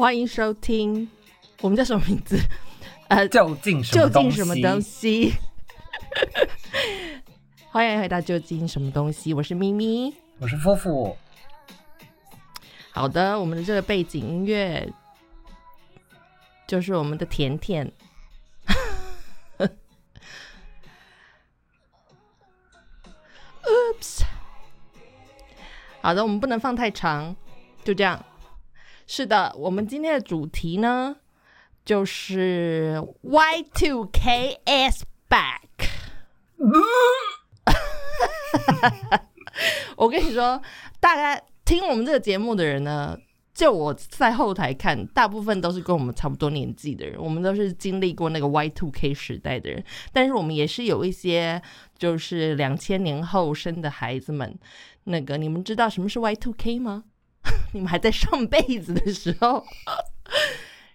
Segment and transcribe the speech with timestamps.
[0.00, 1.06] 欢迎收听，
[1.60, 2.38] 我们叫什么名字？
[3.08, 4.08] 呃，究竟什究？
[4.08, 5.34] 竟什么东西？
[7.70, 9.34] 欢迎回到究竟什么东西？
[9.34, 10.14] 我是咪咪。
[10.38, 11.14] 我是夫妇，
[12.92, 14.90] 好的，我们的这个背景音乐
[16.66, 17.92] 就是我们的甜甜。
[23.60, 24.22] Oops，
[26.00, 27.36] 好的，我们不能放太长，
[27.84, 28.24] 就这样。
[29.12, 31.16] 是的，我们今天的主题呢，
[31.84, 35.62] 就是 Y two K S back。
[39.96, 40.62] 我跟你说，
[41.00, 43.18] 大概听我们这个节目的人呢，
[43.52, 51.60] 就我在后台看，大部分都是跟我们差不多年纪的人，我们都是经历过那个 Y two K 时代的人，但是我们也是有一些
[51.98, 54.56] 就是两千年后生的孩子们。
[55.02, 57.02] 那个，你们知道什么是 Y two K 吗？
[57.72, 59.64] 你们还在上辈子的时候，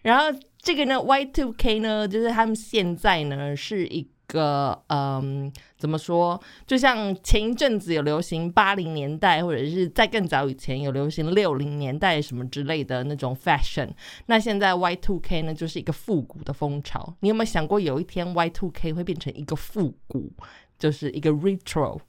[0.02, 0.26] 然后
[0.58, 6.42] 这个呢，Y two K 呢，就是他们现在呢是一个嗯，怎么说？
[6.66, 13.90] 就像前一阵子有流行八零年代，或者是在更早以前有流行六零年代什么之类的那种 fashion。
[14.26, 17.16] 那现在 Y two K 呢，就是一个复古的风潮。
[17.22, 20.34] 你有没有想过，有一天 Y two K 会变成一个复古，
[20.78, 22.00] 就是一个 retro，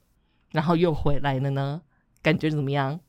[0.51, 1.81] 然后又回来了呢？
[2.23, 2.99] 感觉怎么样？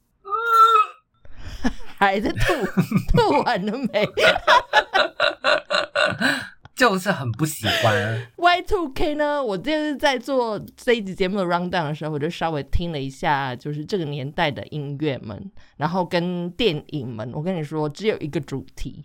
[1.98, 2.54] 还在吐，
[3.16, 4.06] 吐完了没
[6.74, 8.24] 就是很不喜欢。
[8.36, 9.42] ？Y two K 呢？
[9.42, 17.28] 我就是在做这一集节目的 round down 的时候，我就稍微听了一下，就是这个年代的音乐们，然后跟电影们。
[17.34, 19.04] 我跟你说，只有一个主题，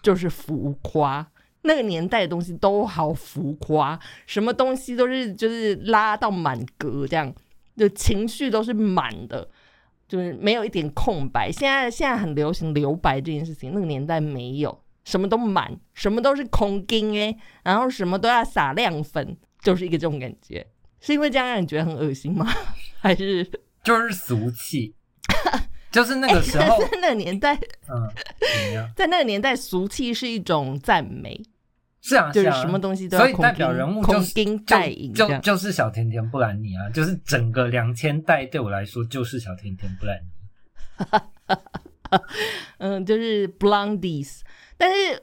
[0.00, 1.26] 就是浮夸。
[1.62, 7.34] 那个年代的东西都好浮夸，什么东西都是就是拉到满格这样，
[7.76, 9.48] 就情绪都是满的。
[10.10, 11.52] 就是没有一点空白。
[11.52, 20.66] 现在现在很流行留白这件事情，那个年代没有，什么都满，什么都是空金哎，然后什么都要撒亮粉，就是一个这种感觉。
[20.98, 22.44] 是因为这样让你觉得很恶心吗？
[22.98, 23.48] 还是
[23.84, 24.92] 就是俗气，
[25.92, 27.54] 就是那个时候，在那个年代，
[27.88, 28.10] 嗯？
[28.96, 31.40] 在那个年代，俗气是一种赞美，
[32.02, 34.32] 是啊，就是啊什么东西都所以代表人物就空是
[35.12, 35.38] 就。
[35.40, 40.30] 就是小甜甜布兰妮啊，就是整个两千代对我来说就是小甜甜布兰妮。
[42.78, 44.40] 嗯，就是 blondies，
[44.76, 45.20] 但是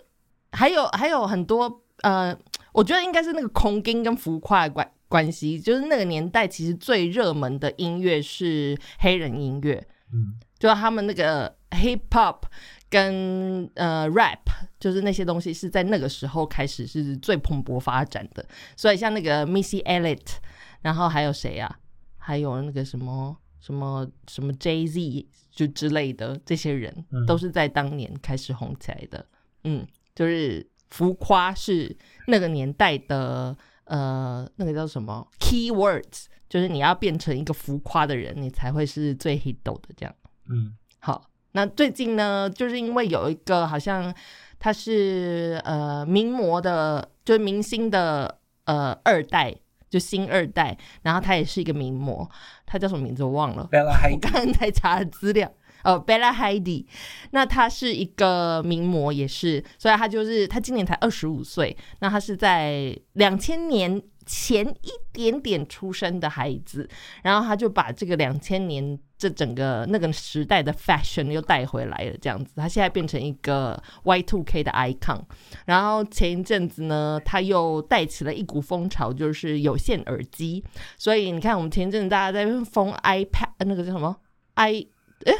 [0.52, 2.38] 还有还有很多呃，
[2.72, 12.44] 我觉得应该是那个空金跟浮夸的关关系，就是那个年代其实最热门的音乐是黑人音乐，嗯，就他们那个 hip hop
[12.90, 14.40] 跟呃 rap，
[14.80, 18.46] 就是那些东西是在那个时候开始是最蓬勃发展的。
[18.76, 20.38] 所以像那个 Missy Elliott，
[20.82, 21.80] 然后还有谁啊？
[22.18, 29.26] 还有那个什么什么什么 Jay Z 就之类的这些人，嗯都是在当年开始红起来的。
[29.64, 31.96] 嗯，就是浮夸是
[32.28, 40.16] 那个年代的呃那个叫什么 keywords，就是你要变成一个浮夸的人，你才会是最 hit 的这样。
[40.50, 44.14] 嗯，好，那最近呢，就是因为有一个好像
[44.60, 49.56] 他是呃名模的，就是明星的呃二代，
[49.90, 52.30] 就新二代，然后他也是一个名模，
[52.68, 55.52] 他叫什么名字我忘了，Bella 我 Hadid 刚刚才查了资料。
[55.84, 56.86] 哦，Bella Hadid，
[57.32, 66.88] 那他是一个名模，也是，所以他就是他今年才二十五岁，那他是在两千年前一点点出生的孩子，
[67.24, 75.22] 然后他就把这个两千年这整个那个时代的 fashion 又带回来了，这样子，他现在变成一个 Y two K 的 icon，
[75.66, 80.64] 然后前一阵子呢，他又带起了一股风潮，就是有线耳机，
[80.98, 84.16] 所以你看，我们前一阵子大家在封 iPad 呃那个叫什么
[84.56, 84.88] ？i
[85.26, 85.34] 哎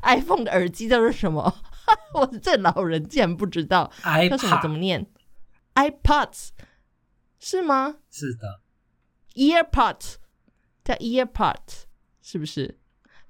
[0.00, 1.54] i iPhone 的耳机叫做什么？
[2.14, 3.90] 我这老人竟然不知道。
[4.02, 4.58] 叫什么？
[4.60, 5.06] 怎 iPad 么念
[5.74, 6.48] ？iPods
[7.44, 8.60] 是吗是的
[9.34, 10.14] ，？EarPods
[10.84, 11.82] 叫 EarPods
[12.22, 12.78] 是不是？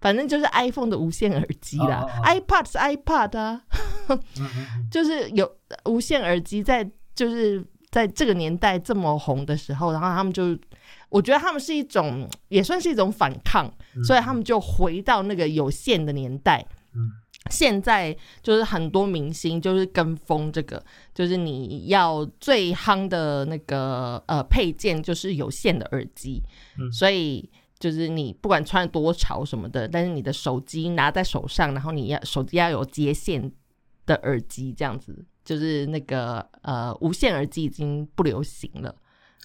[0.02, 2.02] 反正就是 iPhone 的无线耳机啦。
[2.02, 3.64] 哦哦哦 iPod 是 iPad 啊，
[4.90, 5.56] 就是有
[5.86, 10.58] 无线耳机在，就是在这个年代这么红的时候，然后他们就，
[11.08, 16.66] 我觉得他们是一种，也算是一种反抗，嗯所以他们就回到那个有线的年代。
[17.52, 20.82] 嗯现在就是很多明星就是跟风这个，
[21.14, 26.42] 就是你要最夯的那个呃配件就是有线的耳机，
[26.78, 26.90] 嗯。
[26.90, 33.52] 所以就是你不管穿得多潮什么的，但是你的手机拿在手上，然后你要手机要有接线
[34.06, 38.94] 的耳机，这样子就是那个呃无线耳机已经不流行了。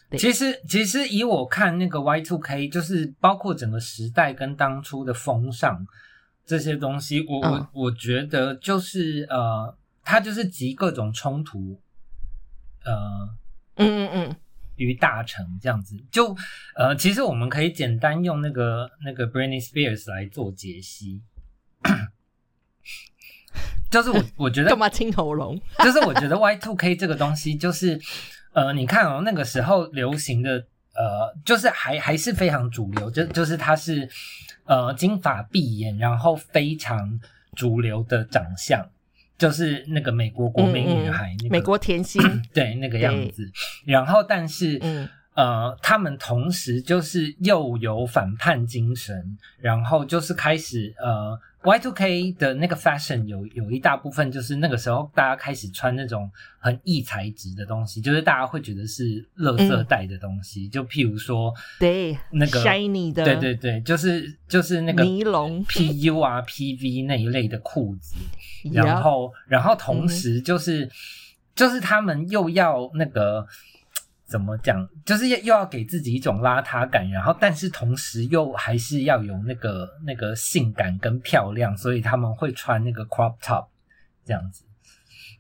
[0.10, 0.20] 对。
[0.20, 5.86] 其实其实以我看那个 Y two K，就是包括整个时代跟当初的风尚，
[6.48, 11.80] 这些东西，我我、嗯我觉得就是呃，它就是集各种冲突，
[12.84, 13.30] 呃。
[13.80, 14.36] 嗯嗯嗯，
[14.78, 16.36] 于大成这样子，就
[16.76, 21.22] 呃，其实我们可以简单用那个那个 Britney Spears 来做解析，
[23.92, 25.62] 就是我 我觉得干嘛清喉咙？
[25.86, 28.02] 就是我觉得 Y two K 这个东西，就是
[28.54, 30.54] 呃，你看哦，那个时候流行的
[30.96, 34.10] 呃，就是还还是非常主流，就就是它是
[34.68, 37.20] 呃金发碧眼，然后非常
[37.56, 38.88] 主流的长相，
[39.38, 42.22] 就是那个美国国民女孩，那个嗯美国甜心，
[42.54, 43.50] 对那个样子，
[43.86, 65.64] 然后但是嗯呃，他们同时就是又有反叛精神，然后就是开始呃，Y two K 的那个 fashion 有有一大部分就是那个时候大家开始穿那种很异材质的东西，就是大家会觉得是垃圾袋的东西，就譬如说对，那个 shiny 的，对对对，就是就是那个尼龙。
[65.66, 68.16] PU 啊 PV 那一类的裤子。
[68.74, 70.90] 然后，然后同时就是、
[71.56, 73.48] 就是他们又要那个
[74.28, 83.68] 怎么讲，就是又又要给自己一种邋遢感，然后但是同时又还是要有那个那个性感跟漂亮，所以他们会穿那个 crop top
[84.26, 84.66] 这样子。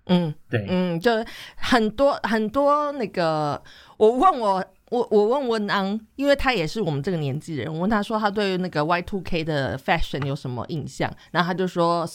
[0.05, 1.11] 嗯对，嗯，就
[1.57, 3.61] 很多很多那个，
[3.97, 4.65] 我问我。
[4.89, 12.07] 我我问文昂，因为他也是我们这个年纪人，我问他说他对那个 Y two K 的 fashion 有什么印象，然后他就说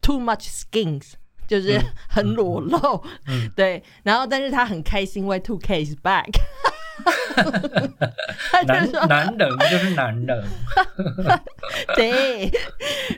[0.00, 1.14] too much skins，
[1.48, 6.30] 就是嗯很裸露，嗯对，然后但是他很开心 Y two K is back，
[8.66, 10.44] 男说男人就是男人，
[11.94, 12.50] 对，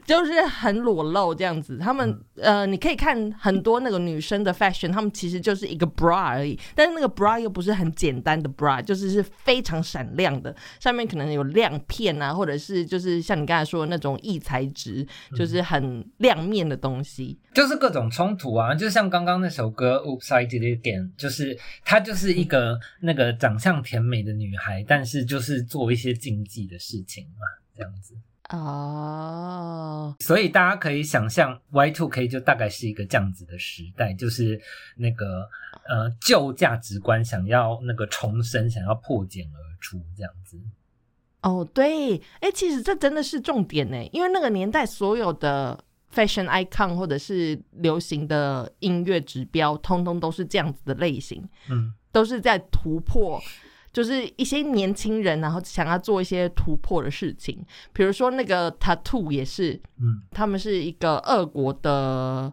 [0.06, 1.78] 就是很裸露这样子。
[1.78, 15.06] 他们、呃，你可以看很多那个女生的 fashion，他们其实就是一个 bra 而已，但是那个 bra 又不是很简单的 bra，就是是非常闪亮的，上面可能有亮片啊，或者是就是像你刚才说的那种异材质，
[15.36, 17.38] 就是很亮面的东西。
[17.52, 27.46] 就是各种冲突啊，就像刚刚那首歌《Oops I Did It Again》，就是它就是一个那个长相甜美的女孩，但是就是做一些禁忌的事情嘛，
[27.76, 28.14] 这样子。
[28.48, 34.60] 哦，所以大家可以想象，Y two K 就大概是一个这样子的时代，就是
[34.96, 35.48] 那个
[35.86, 40.58] 呃旧价值观想要那个重生，想要破茧而出这样子。
[41.42, 45.84] 哦，对，哎，其实这真的是重点呢，因为那个年代所有的
[46.14, 51.92] fashion icon 或者是流行的音乐指标，通通都是这样子的类型，嗯。
[52.12, 53.40] 都是在突破，
[53.92, 60.22] 就是一些年轻人，然后想要做一些突破的事情，比如说那个 Tattoo 也是，嗯。
[60.30, 62.52] 他们是一个俄国的。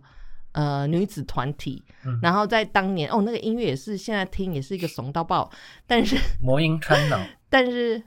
[0.53, 2.17] 呃，女子团体，嗯。
[2.19, 5.47] 然后在当年哦，那个音乐也是现在听也是一个怂到爆，
[5.85, 7.19] 但是魔音穿脑。
[7.47, 8.01] 但是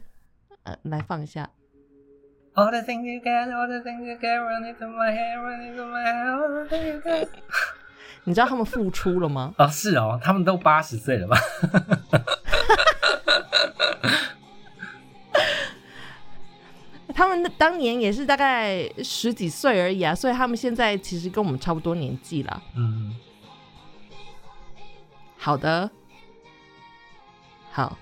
[0.64, 1.48] 呃，来放一下，
[2.54, 5.86] All the things you get, all the things you get, run into my head, run into
[5.86, 7.28] my head, all the things you get.
[8.24, 9.54] 你知道他们复出了吗？
[9.56, 11.38] 哦，是哦，他们都八十岁了吧？
[17.14, 22.62] 他们当年也是大概十几岁而已啊，所以他们现在其实跟我们差不多年纪了。
[22.76, 23.14] 嗯，
[25.38, 25.90] 好的，
[27.72, 27.96] 好，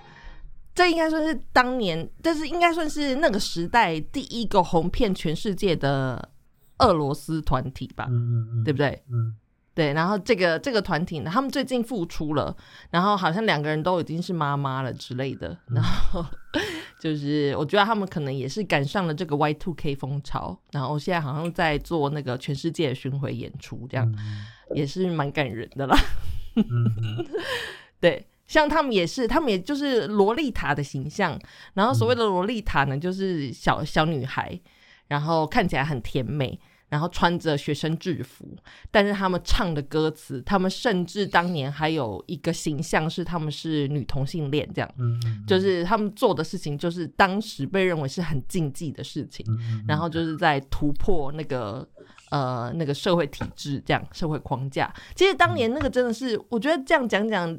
[0.78, 6.30] 这应该算是当年，这是应该算是那个时代第一个红遍全世界的
[6.78, 9.02] 俄罗斯团体吧，嗯嗯嗯，对不对？
[9.10, 9.34] 嗯。
[9.74, 12.56] 对，然后这个这个团体呢，他们最近复出了，
[12.90, 16.24] 然后好像两个人都已经是妈妈了之类的，然后
[17.00, 25.96] 就是我觉得他们可能也是赶上了这个 Y two K 风潮，然后现在好像在做那个全世界的巡回演出，这样、嗯也是蛮感人的啦。
[27.98, 31.38] 对，像他们也是，他们也就是洛丽塔的形象，
[31.74, 34.60] 然后所谓的洛丽塔呢，就是小小女孩，
[35.06, 36.58] 然后看起来很甜美。
[36.90, 38.48] 然后穿着学生制服，
[38.90, 44.90] 但是他们唱的歌词，他们甚至当年还有一个形象是他们是女同性恋，这样
[45.46, 49.44] 就是他们做的事情，就是当时被认为是很禁忌的事情，
[49.86, 51.86] 然后就是在突破那个
[52.30, 54.90] 呃那个社会体制，这样社会框架。
[55.14, 57.54] 其实当年那个真的是，我觉得这样讲讲，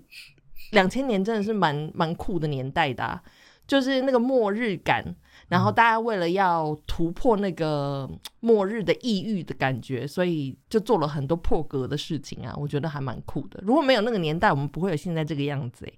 [0.72, 3.22] 两千年真的是蛮蛮酷的年代的、啊，
[3.68, 5.16] 就是那个末日感。
[5.48, 8.08] 然后大家为了要突破那个
[8.40, 13.60] 末日的抑郁的感觉，所以就做了很多破格的事情啊，我觉得还蛮酷的。
[13.64, 15.94] 如果没有那个年代，我们不会有现在这个样子诶、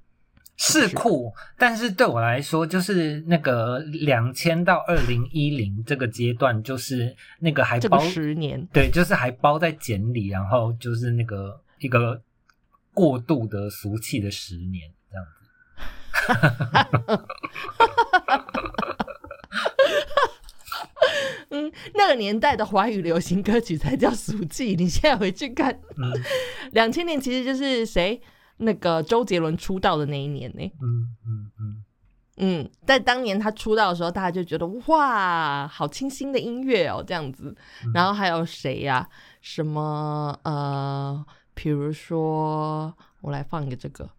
[0.56, 12.22] 是酷，但是对我来说，就是那个两千到二零一零这个阶段，就是那个还包这个十年，对，就是还包在茧里，然后就是那个一个
[12.94, 15.42] 过度的俗气的十年这样子。
[21.50, 24.76] 嗯，那个年代的华语流行歌曲才叫俗气。
[24.76, 26.14] 你现在回去看，嗯
[26.72, 28.22] 两千年其实就是谁
[28.58, 31.84] 那个周杰伦出道的那一年呢、嗯嗯嗯，
[32.38, 37.54] 嗯，在当年他出道的时候，大家就觉得哇，好清新的音乐哦，这样子。
[37.94, 39.10] 然后还有谁呀、
[39.42, 44.10] 什么呃，比如说，我来放一个这个。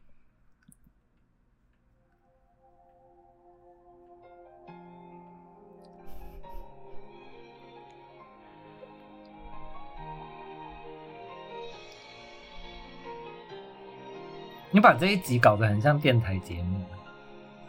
[14.74, 16.82] 你把这一集搞得很像电台节目。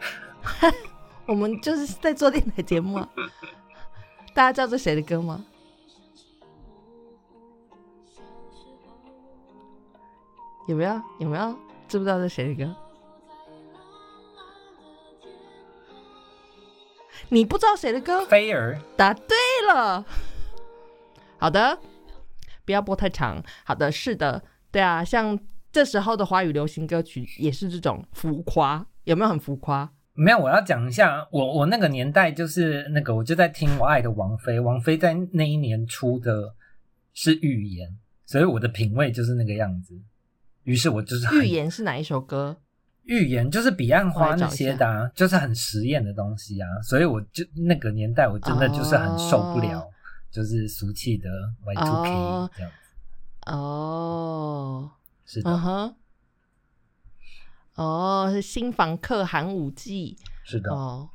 [1.26, 3.08] 我们就是在做电台节目啊。
[4.32, 5.44] 大家知道这谁的歌吗？
[10.66, 11.00] 有没有？
[11.18, 11.56] 有没有？
[11.86, 12.74] 知不知道这谁的歌？
[17.28, 18.24] 你不知道谁的歌？
[18.26, 19.36] 菲儿，答对
[19.68, 20.04] 了。
[21.38, 21.78] 好的，
[22.64, 23.42] 不要播太长。
[23.64, 25.38] 好的，是的，对啊，像
[25.70, 29.90] 这时候的华语流行歌曲也是这种浮夸，有没有很浮夸？
[30.12, 36.54] 没有，我要讲一下，我我那个年代就是那个，我就在听我爱的王菲，王菲在那一年出的
[37.12, 37.88] 是《预言》，
[38.24, 39.94] 所以我的品味就是那个样子。
[40.64, 42.56] 于是我就是预言是哪一首歌？
[43.04, 49.90] 预言就是彼岸花那些的、啊，就是很实验的东西啊，所以我就那个年代我真的就是很受不了，哦。
[50.30, 51.28] 就是俗气的
[51.64, 52.50] Y two 哦。
[52.52, 54.90] K 这样子，哦，
[55.24, 55.94] 是的，嗯哼，
[57.74, 60.18] 哦，是新房客寒武纪。
[60.42, 61.10] 是的，哦，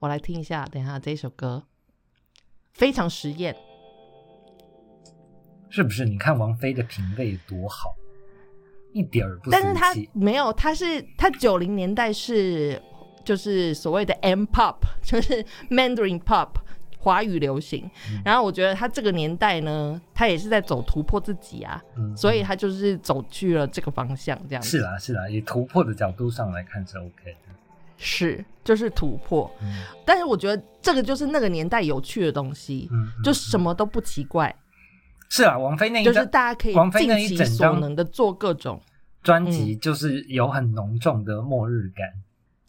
[0.00, 1.64] 我来听一下，等一下这首歌。
[2.74, 3.56] 非常实验。
[5.70, 6.04] 是不是？
[6.04, 7.94] 你看王菲的品味有多好，
[8.92, 9.94] 一点儿不但是他。
[10.12, 12.80] 没有，他是他九零年代是
[13.24, 16.48] 就是所谓的 M pop， 就是 Mandarin pop
[16.98, 17.88] 华语流行。
[18.10, 27.54] 嗯然后我觉得他这个年代呢，他也是在走突破自己啊，嗯，所以他就是走去了这个方向，这样子是啦是啦，以突破的角度上来看是 OK 的。
[28.02, 29.50] 是就是突破。
[29.62, 34.54] 嗯但是我觉得这个就是那个年代有趣的东西，嗯，嗯就什么都不奇怪，
[35.30, 38.78] 是啊，王菲那一就是张大家可以王菲那一整张能的做各种。
[39.22, 42.06] 专辑就是有很浓重的末日感。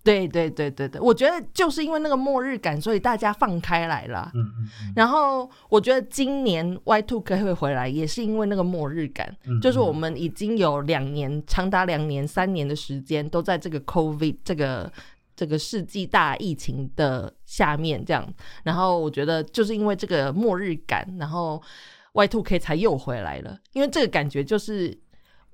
[0.04, 4.32] 对对对对对，我觉得就是因为那个末日感，所以大家放开来了。
[4.34, 14.92] 嗯嗯嗯然后我觉得今年 Y Two K 会回来，也是因为那个末日感，嗯就是我们已经有两年，长达两年、三年的时间，都在这个 COVID 这个
[15.36, 18.28] 这个世纪大疫情的下面，这样。
[18.64, 21.62] 然后我觉得就是因为这个末日感，然后
[22.14, 25.00] Y Two K 才又回来了，因为这个感觉就是。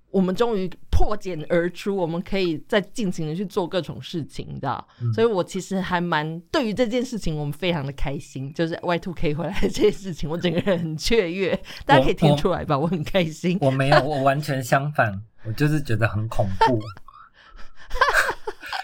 [0.09, 4.87] 我们终于破茧而出，我们可以再尽情的去做各种事情，你知道？
[5.01, 12.79] 嗯所以我其实还蛮对于这件事情，我们非常的开心，就是 Y Two K 回来的这件事情，我整个人很雀跃，大家可以听出来吧？
[12.79, 13.57] 我很开心。
[13.59, 16.79] 我没有，我完全相反，我就是觉得很恐怖。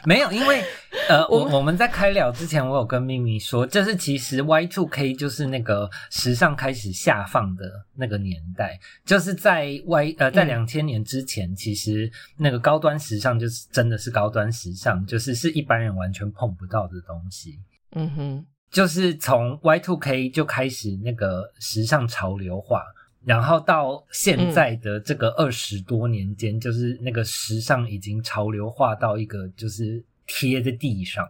[0.07, 0.63] 没有，因为
[1.07, 17.59] 呃，我我我们在开聊之前，我有跟咪咪说，就是其实 Y two K 就是那个时尚开始下放的那个年代，就是在 Y 呃在嗯两千年之前，其实那个高端时尚就是真的是高端时尚，就是是一般人完全碰不到的东西。
[17.95, 22.83] 嗯哼，就是从 Y two K 就开始那个时尚潮流化，
[23.25, 31.29] 然后到现在的这个二十多年间，就是那个时尚已经潮流化到一个就是贴在地上，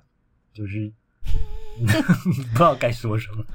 [0.54, 0.92] 就是
[1.80, 3.46] 不知道该说什么。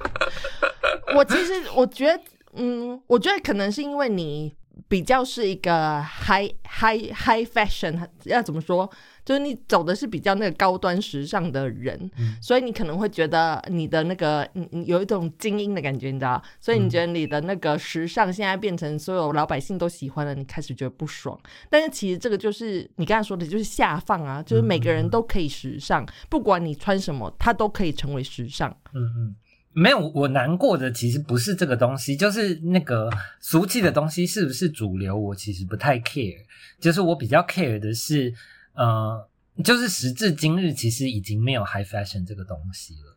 [1.16, 2.23] 我其实我觉得，
[2.54, 4.54] 嗯，我觉得可能是因为你
[4.87, 8.88] 比较是一个 high high high fashion，要怎么说？
[9.25, 16.42] 就是你走的是比较那个高端时尚的人，嗯所以你可能会觉得你的那个，你你有一种精英的感觉，你知道？
[16.58, 21.38] 所以你觉得你的那个时尚现在变成所有老百姓都喜欢了，你开始觉得不爽。
[21.68, 28.70] 但是其实这个就是你刚才说的，就是下放啊，就是每个人都可以时尚，不管你穿什么，它都可以成为时尚。
[28.94, 29.37] 嗯嗯。
[29.78, 33.08] 没有，我难过的其实不是这个东西，就是那个
[33.38, 36.38] 俗气的东西是不是主流，我其实不太 care。
[36.80, 38.35] 就是我比较 care 的是，
[38.75, 39.28] 呃，
[39.62, 43.16] 就是时至今日，其实已经没有 high fashion 这个东西了。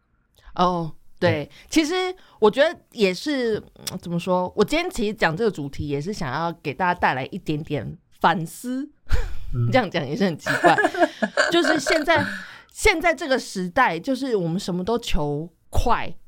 [0.55, 1.93] 哦，对，其实
[2.39, 3.57] 我觉得也是、
[3.91, 4.51] 嗯怎么说？
[4.55, 8.89] 我今天其实讲这个主题，也是想要给大家带来一点点反思。
[9.53, 10.75] 嗯这样讲也是很奇怪，
[11.51, 12.25] 就是现在
[12.71, 16.20] 现在这个时代，就是我们什么都求快、大，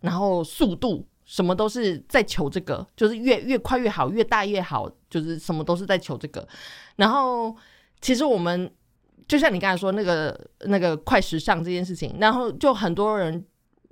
[0.00, 1.06] 然后速度。
[1.28, 6.46] 什么都是在求这个，就是越越快越好，越大越好，就是什么都是在求这个。
[6.94, 7.52] 然后，
[8.00, 8.72] 其实我们
[9.26, 13.44] 就像你刚才说那个那个快时尚这件事情，然后就很多人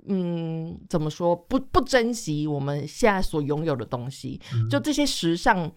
[0.07, 5.69] 嗯，怎么说不不珍惜我们现在所拥有的东西，嗯就这些时尚。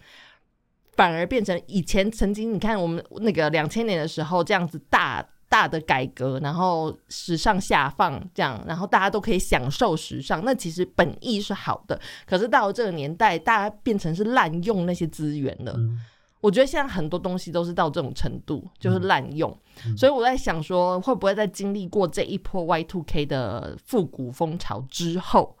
[0.93, 11.99] 反而变成以前曾经，你看我们那个两千年的时候这样子大大的改革，然后时尚下放这样，然后大家都可以享受时尚，那其实本意是好的。
[12.25, 15.73] 可是到了这个年代，大家变成是滥用那些资源了。
[15.75, 15.99] 嗯
[16.41, 19.51] 我觉得现在很多东西都是到这种程度，就是滥用。
[19.85, 25.57] 嗯所以我在想说，会不会在经历过这一波 Y two K 的复古风潮之后，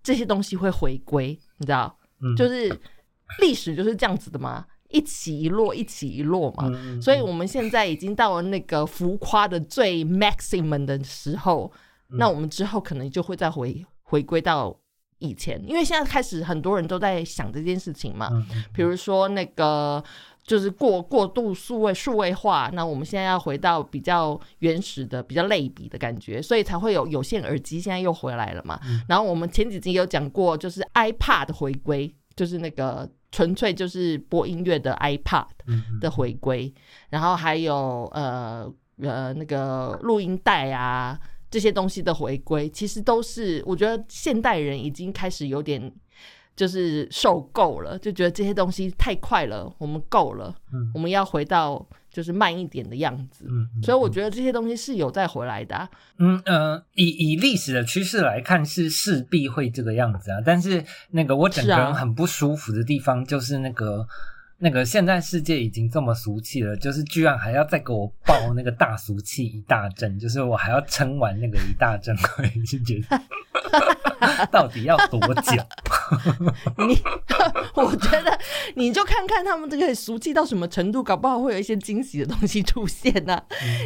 [0.00, 1.36] 这些东西会回归？
[1.56, 2.68] 你知道，嗯就是
[3.40, 6.70] 历史就是这样子的嘛，一起一落，一起一落嘛。
[6.72, 11.72] 嗯所以我们现在已经到了那个浮夸的最 maximum 的时候，
[12.10, 14.76] 嗯那我们之后可能就会再回回归到
[15.18, 18.30] 以前，因为现在开始很多人都在想这件事情嘛。
[18.74, 20.02] 比如说那个
[20.44, 28.78] 就是过过度数位数位化，那我们现在要回到比较原始的、比较类比的感觉，所以才会有有线耳机现在又回来了嘛。
[28.84, 35.46] 嗯然后我们前几集有讲过，就是 iPad 的回归，就是那个纯粹就是播音乐的 iPad
[36.00, 36.74] 的回归，
[37.08, 38.68] 然后还有呃
[39.00, 41.16] 呃那个录音带啊
[41.48, 45.80] 这些东西的回归，其实都是我觉得现代人已经开始有点
[46.54, 53.46] 就是受够了，就觉得这些东西太快了，我们够了，嗯我们要回到就是慢一点的样子。
[53.48, 60.38] 嗯嗯所以我觉得这些东西是有再回来的、啊，嗯呃，以以历史的趋势来看，是势必会这个样子啊。
[60.44, 64.06] 但是那个我整个人很不舒服的地方，就是那个
[64.58, 73.22] 那个现在世界已经这么俗气了，就是居然还要再给我报那个大俗气一大阵，就是我还要撑完那个一大阵， 我也是觉得
[74.52, 75.52] 到底要多久？
[76.86, 77.00] 你
[77.74, 78.38] 我觉得
[78.76, 83.40] 你就看看他们这个俗气到什么程度，搞不好会有一些惊喜的东西出现呢、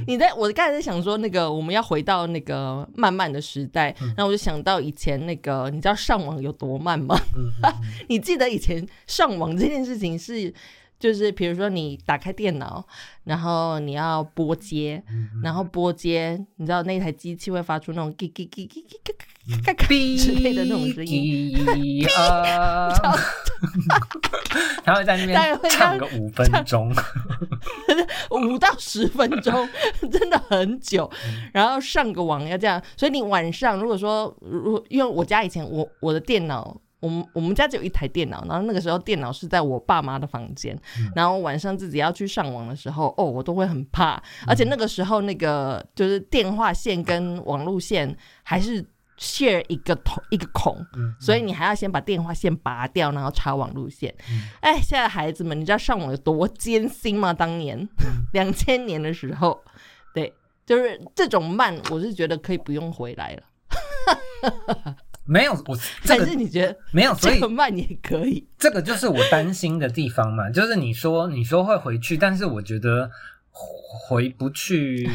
[0.06, 7.16] 你在我刚才在想说，那个我们要回到那个慢慢的时代，然后我就想到以前那个，你知道上网有多慢吗？
[8.08, 10.52] 你记得以前上网这件事情是，
[10.98, 12.86] 就是比如说你打开电脑，
[13.24, 21.54] 然后你要拨接，嗯然后拨接，你知道那台机器会发出那种叽叽叽叽叽叽嘎嘎哔之类的那种声音。
[24.84, 26.90] 他会在那边唱个五分钟。
[28.30, 29.68] 五到十分钟，
[30.10, 31.10] 真的很久。
[31.26, 36.80] 嗯然后上个网要这样，所以你晚上如果说，如果因为我家以前我我的电脑。
[37.00, 41.12] 我们我们家只有一台电脑，然后那个时候电脑是在我爸妈的房间，嗯。
[41.14, 48.82] 然后晚上自己要去上网的时候，哦，我都会很怕，而且那个时候那个就是电话线跟网路线还是
[49.18, 54.14] share 一个孔一个孔，嗯所以你还要先把电话线拔掉，然后插网路线。
[54.30, 54.48] 嗯。
[54.60, 57.32] 哎，现在的孩子们，你知道上网有多艰辛吗？
[57.32, 58.24] 当年嗯。
[58.32, 59.62] 两千年的时候，
[60.14, 60.32] 对，
[60.64, 63.42] 就是这种慢，我是觉得可以不用回来了。
[65.26, 68.46] 没有，我 这还个是你觉得没有，所以这个慢也可以？
[68.56, 70.48] 这个就是我担心的地方嘛。
[70.50, 73.10] 就是你说你说会回去，但是我觉得
[73.50, 75.08] 回不去，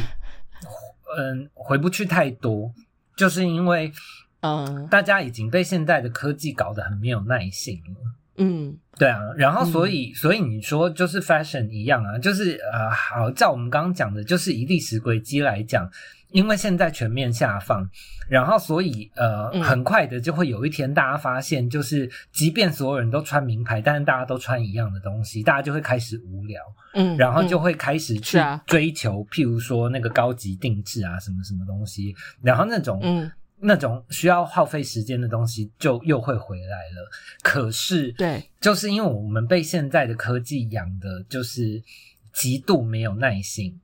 [1.18, 2.72] 嗯，回不去太多，
[3.16, 3.92] 就是因为
[4.40, 7.94] 嗯大家已经被现在的科技搞得很没有耐性了。
[8.38, 15.88] 嗯对啊，然后所以、所以你说就是 fashion 一样啊，就是呃，好，照我们刚刚讲的，就是以历史轨迹来讲，
[16.32, 17.88] 因为现在全面下放，
[18.28, 19.62] 然后所以呃，嗯。
[19.62, 26.60] 很快的就会有一天大家发现，就是即便所有人都穿名牌，但是大家都穿一样的东西，大家就会开始无聊，
[26.94, 28.62] 嗯，然后就嗯会开始去啊。
[28.66, 37.08] 追求，譬如说那个高级定制啊，什么什么东西，然后那种嗯，那种需要耗费时间的东西就又会回来了。
[37.42, 41.80] 可是，对，就是因为我们被现在的科技养的，就是
[42.32, 43.78] 极度没有耐性，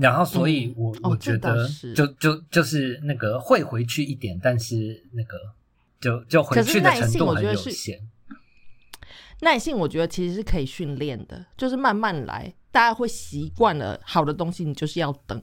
[0.00, 5.38] 然后所以嗯我、我觉得就就就是那个会回去一点，但是那个
[6.00, 8.00] 就就回去的程度很有限。
[9.42, 15.42] 耐性我觉得其实是可以训练的，就是慢慢来，大家会习惯了好的东西，你就是要等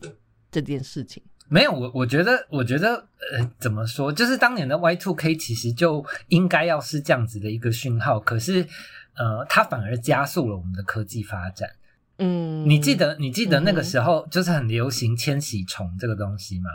[0.51, 1.23] 这件事情。
[1.49, 4.11] 没有，我我觉得，我觉得，呃，怎么说？
[4.11, 8.67] 就是当年的 Y Two K 其实就应该要是这样子的一个讯号，可是，
[9.15, 11.69] 呃，它反而加速了我们的科技发展。
[12.19, 16.69] 嗯，你记得，你记得那个时候就是很流行千禧虫这个东西吗？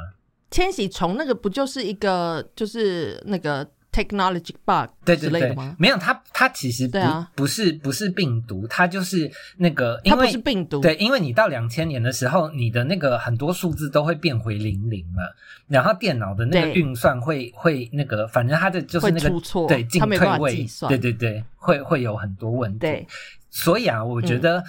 [0.50, 5.74] 千禧虫那个不就是一个就是那个 technology bug 对对对之类的吗，？
[5.78, 7.31] 没有，它它其实不、啊。
[7.35, 15.22] 不是不是病毒，它就是那个，因它不为是病毒，对，因为你到两千年的时候，你的那个很多数字都会变回零零嘛，
[15.68, 22.78] 然后电脑的那个运算会会那个，反正它的就是那个出错对进退位对对对，会会有很多问题。
[22.78, 23.07] 对，
[23.50, 24.62] 所以啊，我觉得、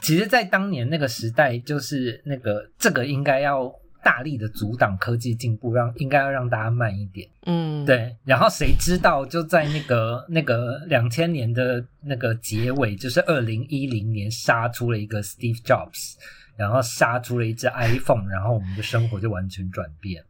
[0.00, 7.26] 其实，在当年那个时代，就是那个这个应该要大力的阻挡科技进步，让应该要让大家慢一点。
[7.46, 16.16] 嗯，对，然后谁知道就在那个 那个两千年的那个结尾，就是二零一零年杀出了一个 Steve Jobs，
[16.56, 20.22] 然后杀出了一只 iPhone，然后我们的生活就完全转变。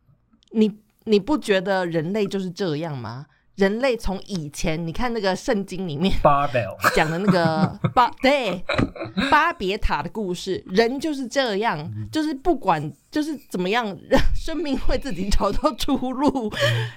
[0.53, 0.73] 你
[1.05, 3.27] 你不觉得人类就是这样吗？
[3.57, 8.65] 人类从以前，你看那个圣经里面 Barbell 讲的那个 巴对
[9.31, 13.97] 巴别塔的故事，人就是这样，就是不管就是怎么样，
[14.35, 16.53] 生命会自己找到出路，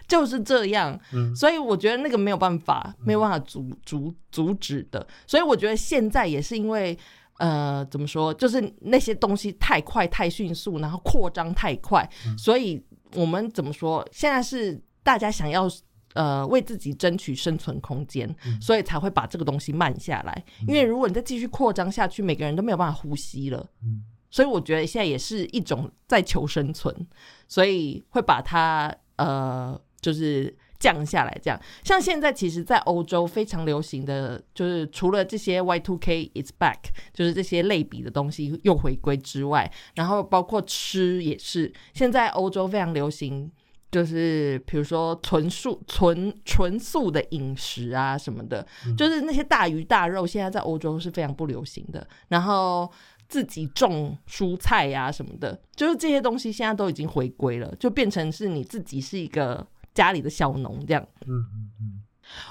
[0.08, 1.00] 就是这样。
[1.14, 5.06] 嗯所以我觉得那个没有办法，没有办法阻阻阻止的。
[5.26, 6.98] 所以我觉得现在也是因为。
[7.40, 8.34] 呃，怎么说？
[8.34, 12.04] 就是那些东西太快、太迅速，然后扩张太快，
[12.36, 14.04] 所以我们怎么说？
[14.12, 15.70] 现在是大家想要
[16.14, 20.44] 呃为自己争取生存空间，所以才会把这个东西慢下来。
[20.68, 23.70] 因为如果你再继续扩张下去，每个人都没有办法呼吸了。
[23.84, 26.94] 嗯所以我觉得现在也是一种在求生存，
[27.48, 31.36] 所以会把它呃就是降下来。
[31.42, 43.50] 这样，像现在其实，在欧洲非常流行的就是除了这些 Y two K is back，就是这些类比的东西又回归之外，然后包括吃也是，现在欧洲非常流行。
[43.92, 48.66] 就是比如说纯素、纯纯素的饮食啊什么的，
[48.98, 52.06] 就是那些大鱼大肉，现在在欧洲是非常不流行的。
[52.28, 52.92] 然后
[53.30, 61.08] 自己种蔬菜呀、什么的，就是这些东西现在都已经回归了，就变成是你自己是一个家里的小农这样。
[61.26, 62.04] 嗯嗯嗯，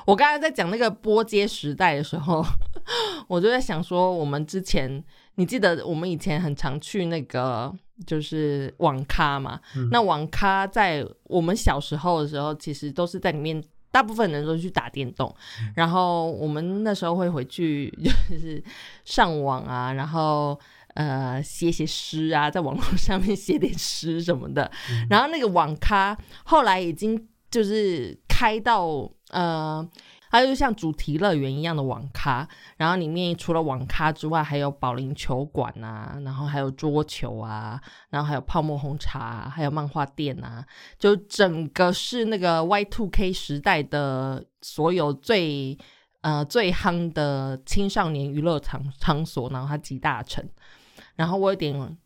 [0.06, 2.44] 我刚才在讲那个波街时代的时候，
[3.28, 5.02] 我就在想说，我们之前
[5.34, 9.60] 你记得我们以前很常去那个就是网咖嘛？
[9.76, 13.62] 嗯那网咖在我们小时候的时候，其实都是在里面。
[13.88, 15.34] 大部分人都去打电动，
[15.74, 17.88] 然后我们那时候会回去，
[18.30, 18.62] 就是
[19.06, 20.58] 上网啊，然后
[20.92, 24.70] 呃写写诗啊，在网络上面写点诗什么的。
[25.08, 29.88] 然后那个网咖后来已经就是开到呃，
[30.40, 32.46] 它就像主题乐园一样的网咖，
[32.76, 40.64] 然后里面除了网咖之外，还有保龄球馆啊，然后还有桌球啊，然后还有泡沫红茶、还有漫画店啊，
[40.98, 45.78] 就整个是那个 Y two K 时代的所有最
[46.20, 50.46] 呃最夯的青少年娱乐场场所，然后它集大成。
[51.14, 51.96] 然后我有点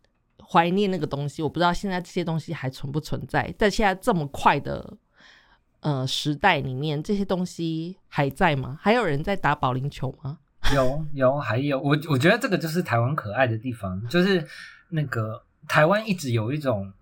[0.49, 4.97] 怀念那个东西，我不知道现在这些东西还存不存在，在现在这么快的
[5.81, 8.79] 呃时代里面，这些东西还在吗？
[8.81, 10.39] 还有人在打保龄球吗？
[10.75, 14.47] 有有还有，我我觉得这个就是台湾可爱的地方，就是
[14.91, 16.93] 那个台湾一直有一种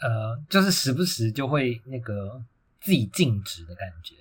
[0.00, 2.42] 呃，就是时不时就会那个
[2.80, 4.14] 自己静止的感觉。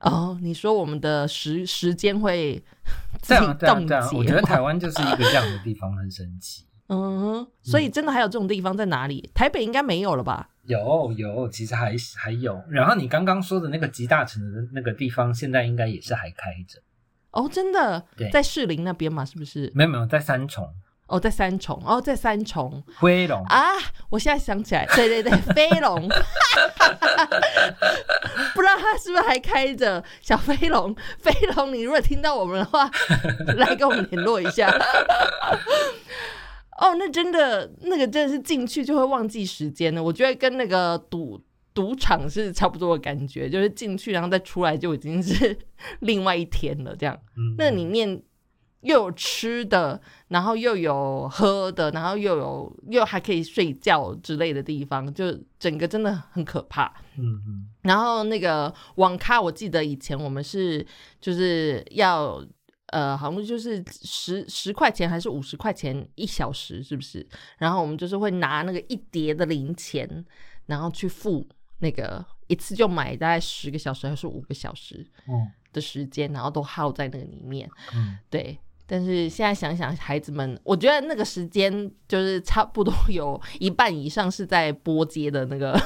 [0.00, 2.62] 哦，你说我们的时时间会
[3.22, 6.65] 自己对啊，对啊，冻对啊，我觉得台湾就是一个这样的地方，很神奇。
[6.88, 9.30] 嗯哼，所以真的还有这种地方在哪里？
[9.34, 10.48] 台北应该没有了吧？
[10.64, 12.62] 有有，其实还还有。
[12.68, 16.80] 然后你刚刚说的那个集大成的那个地方，现在应该也是还开着。
[17.30, 19.70] 哦，真的对，在士林那边嘛，是不是？
[19.74, 20.72] 没有没有，在三重
[21.06, 23.44] 哦，在三重，哦，在三重飞龙。
[23.44, 23.62] 啊！
[24.10, 26.08] 我现在想起来，对对对， 飞龙，
[28.54, 30.92] 不知道他是不是还开着小飞龙？
[31.20, 32.90] 飞龙，你如果听到我们的话，
[33.56, 34.68] 来跟我们联络一下。
[36.78, 40.02] 哦，那真的，那个真的是进去就会忘记时间的。
[40.02, 41.40] 我觉得跟那个赌
[41.72, 45.56] 赌场是差不多的感觉，就是进去然后再出来就已经是
[46.00, 46.94] 另外一天了。
[46.96, 48.22] 这样，嗯，那里面
[48.82, 56.92] 又有吃的，然后又有喝的，然后又有又还可以睡觉之类的地方，就整个真的很可怕。
[57.18, 60.84] 嗯嗯然后那个网咖，我记得以前我们是
[61.20, 62.44] 就是要
[62.88, 67.26] 呃，好像就是十十块钱还是五十块钱一小时，是不是？
[67.58, 70.24] 然后我们就是会拿那个一叠的零钱，
[70.66, 71.46] 然后去付
[71.80, 77.68] 那个一次就买大概十个小时还是五个小时嗯的时间，然后都耗在那个里面。
[77.92, 85.78] 嗯，对，但是现在想想，孩子们，我觉得那个时间就是差不多有一半以上是在播街的那个，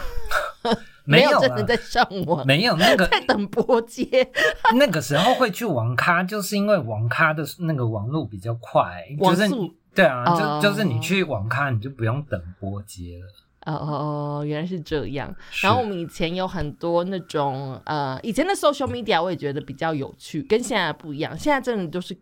[1.04, 4.30] 没有真的在上网，没有那个 在等拨接。
[4.76, 13.26] 那个时候会去网咖，就是因为网咖的那个网路比较快，就是网速对啊，哦就就是你去网咖，你就不用等拨接了。
[13.66, 15.34] 哦哦哦，原来是这样。
[15.62, 21.36] 然后我们以前有很多那种呃，以前的 social media 我也觉得比较有趣，跟现在不一样。
[21.36, 22.16] 现在真的就是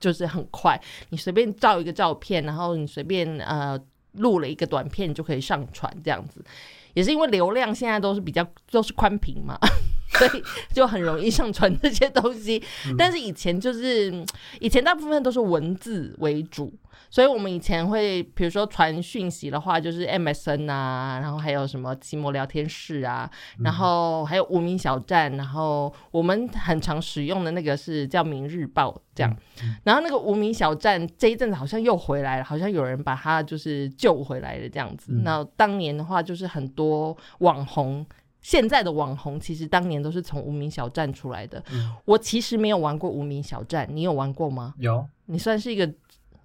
[0.00, 3.78] 就是很快，你随便照一个照片，然后你随便呃
[4.14, 6.44] 录了一个短片，你就可以上传这样子。
[6.94, 9.58] 也是因为流量现在都是比较都是宽屏嘛，
[10.18, 10.42] 所以
[10.74, 12.62] 就很容易上传这些东西。
[12.98, 14.26] 但是以前就是嗯
[14.60, 16.72] 以前大部分都是文字为主，
[17.12, 23.30] 所以我们以前会比如说传讯息的话，就是 MSN 啊，然后还有什么奇摩聊天室啊，
[23.62, 29.36] 然后还有无名小站，然后我们很常使用的那个是叫明日报这样。
[29.84, 35.12] 然后那个无名小站这一阵子好像又回来了，好像有人把它就是救回来了这样子。
[35.12, 38.06] 嗯那当年的话，就是很多网红。
[38.40, 41.62] 现在的网红其实当年都是从无名小站出来的。
[41.70, 44.74] 嗯我其实没有玩过无名小站，你有玩过吗？
[44.78, 45.88] 有你算是一个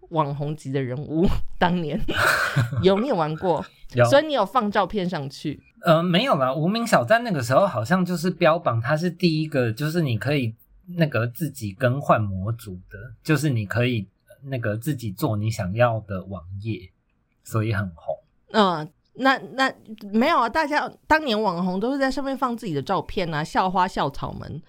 [0.10, 1.26] 网红级的人物，
[1.60, 2.00] 当年
[2.84, 3.64] 有你有玩过，
[4.10, 5.62] 所以你有放照片上去。
[5.82, 6.54] 呃，没有啦。
[6.54, 10.54] 无名小站那个时候好像就是标榜它是第一个，就是你可以
[10.96, 14.08] 那个自己更换模组的，就是你可以
[14.44, 16.90] 那个自己做你想要的网页，
[17.44, 18.16] 所以很红。
[18.52, 19.72] 嗯、那那
[20.12, 24.62] 没有啊，大家当年网红都是在上面放自己的照片啊，校花校草们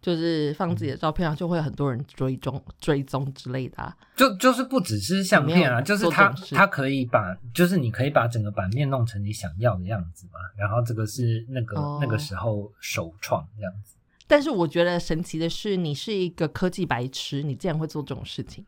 [0.00, 3.96] 就是放自己的照片啊，就会很多人追踪追踪之类的啊。
[4.16, 10.40] 就就是不只是相片啊，就是它做这种事它可以把，就是你可以把整个版面弄成你想要的样子嘛。
[10.56, 13.96] 然后这个是那个、哦那个时候首创这样子。
[14.26, 18.64] 但是我觉得神奇的是，你是一个科技白痴，你竟然会做这种事情。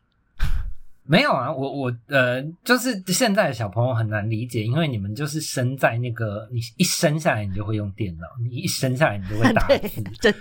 [1.04, 10.34] 没有啊，我我呃，就是现在的小朋友很难理解，因为你们就是生在那个你一生下来你就会用电脑，你一生下来你就会打对字，，对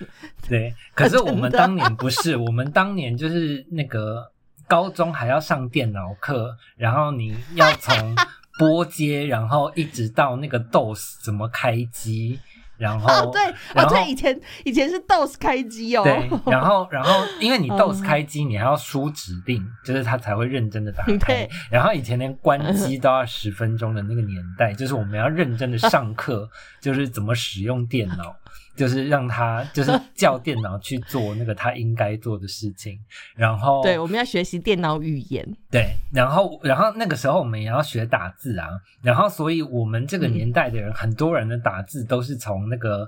[0.47, 0.75] 对。
[0.93, 4.31] 可是我们当年不是，我们当年就是那个
[4.67, 8.15] 高中还要上电脑课，然后你要从
[8.59, 12.39] 拨接，然后一直到那个 DOS 怎么开机，
[12.81, 13.41] 然后哦，对，
[13.75, 21.47] 然后哦对，以前以前是 DOS 开机哦，对，然后 然后因为你嗯 DOS 开机，你还要输指令，就是它才会认真的打开。
[21.69, 26.49] 然后以前连关机都要十分钟的那个年代， 就是我们要认真的上课，
[26.81, 28.35] 就是怎么使用电脑，
[28.75, 32.99] 就是让他就是叫电脑去做那个他应该做的事情。
[33.35, 35.57] 然后对，我们要学习电脑语言。
[35.69, 38.67] 对，然后然后那个时候我们也要学打字啊，
[39.01, 43.07] 然后所以我们这个年代的人，很多人的打字都是从那个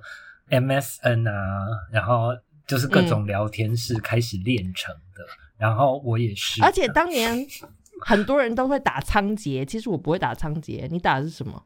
[0.50, 2.30] MSN 啊，然后
[2.68, 5.26] 就是各种聊天室开始练成的。
[5.58, 7.46] 然后我也是，而且当年
[8.02, 11.64] 很多人都会打仓颉，其实我不会打仓颉，你打的是什么？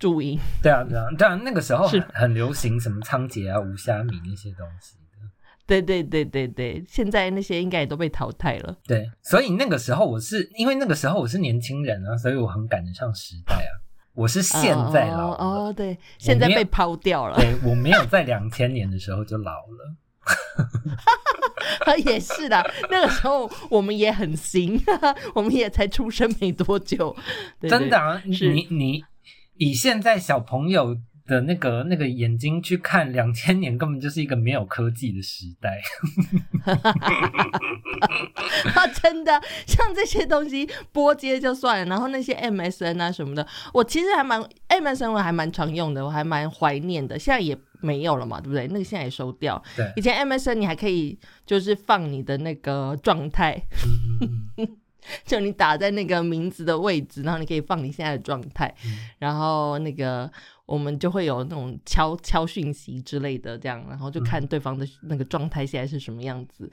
[0.00, 0.36] 注音。
[0.60, 5.00] 对啊对啊对啊，那个时候是很很流行什么仓颉啊、无虾米那些东西的。
[5.66, 8.76] 对对对对对，现在那些应该也都被淘汰了。
[8.88, 13.70] 对，所以那个时候我是因为那个时候我是年轻人啊，所以我很赶得上时代啊。
[14.12, 19.94] 我是现在老了，哦哦，对，现在被抛掉了，对我没有在两千年的时候就老了。
[22.04, 22.62] 也是的。
[22.90, 24.80] 那个时候我们也很新，
[25.34, 27.16] 我们也才出生没多久，
[27.60, 29.04] 对真的啊，你你
[29.60, 30.96] 以现在小朋友
[31.26, 35.78] 的那个那个眼睛去看，两千年根本就是一个没有科技的时代。
[38.74, 47.18] 啊， 真的，像这些东西拨接就算了，然后那些 MSN 啊什么的，我其实还蛮 MSN 我还蛮常用的，我还蛮怀念的。
[47.18, 48.66] 现在也没有了嘛，对不对？
[48.68, 49.62] 那个现在也收掉。
[49.76, 53.62] 对以前 MSN 你还可以就是放你的那个状态，
[55.24, 60.30] 就你打在那个名字的位置，然后你可以放你现在的状态，嗯然后那个
[60.66, 66.70] 我们就会有那种敲敲讯息之类的，这样，然后就看对方的那个状态现在是什么样子。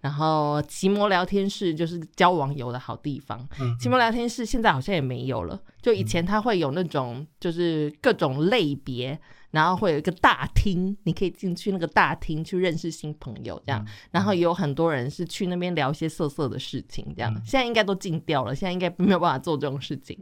[0.00, 9.18] 然后奇摩聊天室就是交网友的好地方，嗯奇摩聊天室现在好像也没有了，就以前它会有那种就是各种类别，
[9.50, 20.18] 然后会有一个大厅，你可以进去那个大厅去认识新朋友这样，然后也有很多人是去那边聊一些色色的事情这样，嗯现在应该都禁掉了，现在应该没有办法做这种事情。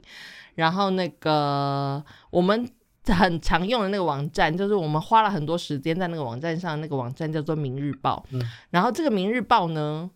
[0.54, 2.68] 然后那个我们
[3.06, 8.24] 很常用的那个网站，就是我们花了很多时间在那个网站上，那个网站叫做《明日报》。
[8.36, 10.10] 嗯然后这个《明日报》呢，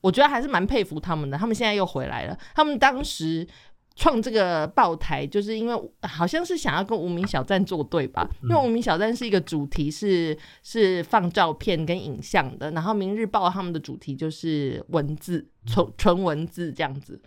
[0.00, 2.38] 我觉得还是蛮佩服他们的，他们现在又回来了。
[2.54, 3.46] 他们当时
[3.94, 8.28] 创这个报台，就是因为好像是想要跟无名小站作对吧？
[8.42, 17.20] 因为无名小站是一个主题是是放照片跟影像的，然后《明日报》他们的主题就是文字，纯纯文字这样子。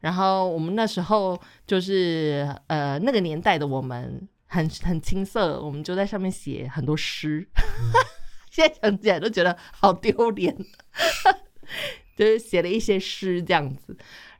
[0.00, 7.46] 然后我们那时候就是呃那个年代的我们很很青涩，我们就在上面写很多诗。
[8.50, 10.56] 现在想起来都觉得好丢脸，
[12.16, 13.94] 就是写了一些诗这样子。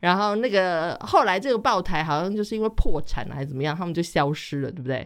[0.06, 5.04] 然后那个后来这个报台好像就是因为破产了还是怎么样，他们就消失了，对不对？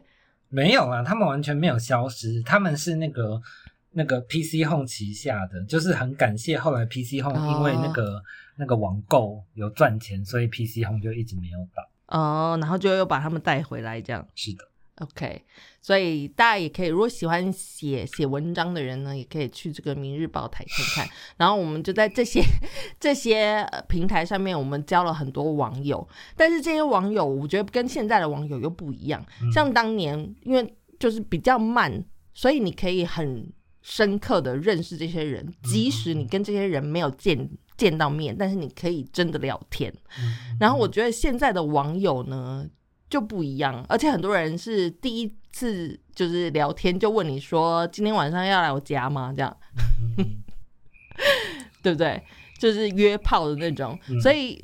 [0.50, 3.40] 没有啊，他们完全没有消失，他们是那个
[3.92, 8.22] 那个 PC Home 旗下的，就是很感谢后来 PC Home 哦因为那个、
[8.56, 12.18] 那个网购有赚钱，所以 PC Home 就一直没有倒。
[12.18, 14.26] 哦，然后就又把他们带回来这样。
[14.34, 14.64] 是的，
[15.00, 15.42] OK，
[15.80, 21.16] 所以大家也可以，如果喜欢写写文章的人呢，也可以去这个《明日报》台看看。
[21.38, 22.42] 然后我们就在这些
[22.98, 26.06] 这些呃平台上面，我们交了很多网友。
[26.36, 29.24] 但是这些网友，我觉得跟现在的网友又不一样。
[29.54, 39.90] 像当年，因为就是比较慢，所以你可以很深刻的认识这些人，即使你跟这些人没有见见到面，但是你可以真的聊天。
[40.60, 42.68] 然后我觉得现在的网友呢。
[43.10, 49.34] 就不一样，而且很多人是第一次就是聊天就问你说今天晚上要来我家吗？
[49.36, 49.56] 这样，
[51.82, 52.22] 对不对？
[52.58, 54.62] 就是约炮的那种，所以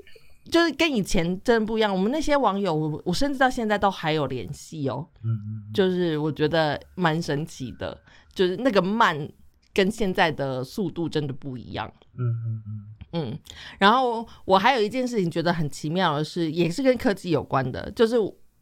[0.51, 1.93] 就是跟以前真的不一样。
[1.93, 5.09] 我们那些网友，我我甚至到现在都还有联系哦。
[5.25, 7.99] 嗯嗯，就是我觉得蛮神奇的，
[8.35, 9.29] 就是那个慢
[9.73, 11.91] 跟现在的速度真的不一样。
[12.19, 12.96] 嗯嗯嗯。
[13.17, 13.39] 嗯，
[13.79, 18.17] 然后我还有一件事情觉得很奇妙的是，也是跟科技有关的，就是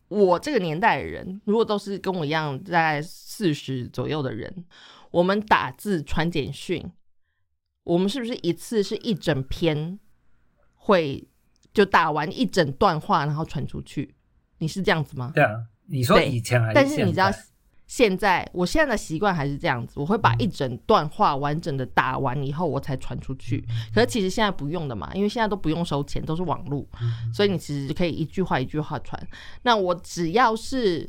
[0.07, 4.65] 我这个年代的人，如果都是跟我一样在四十左右的人，
[5.11, 6.89] 我们打字传简讯，
[7.83, 9.99] 我们是不是一次是一整篇
[10.75, 11.27] 会
[11.73, 14.15] 就打完一整段话，然后传出去？
[14.59, 15.33] 你是这样子吗？
[15.35, 15.51] 对啊，
[15.87, 17.33] 你说以前还是但是你知道。
[17.87, 23.65] 现在我现在的习惯还是这样子，我会把一整段话完整的打完以后，我才传出去。
[23.95, 26.87] 可是其实现在不用的嘛，因为现在都不用收钱，都是网络，
[27.33, 29.21] 所以你其实就可以一句话一句话传。
[29.63, 31.09] 那我只要是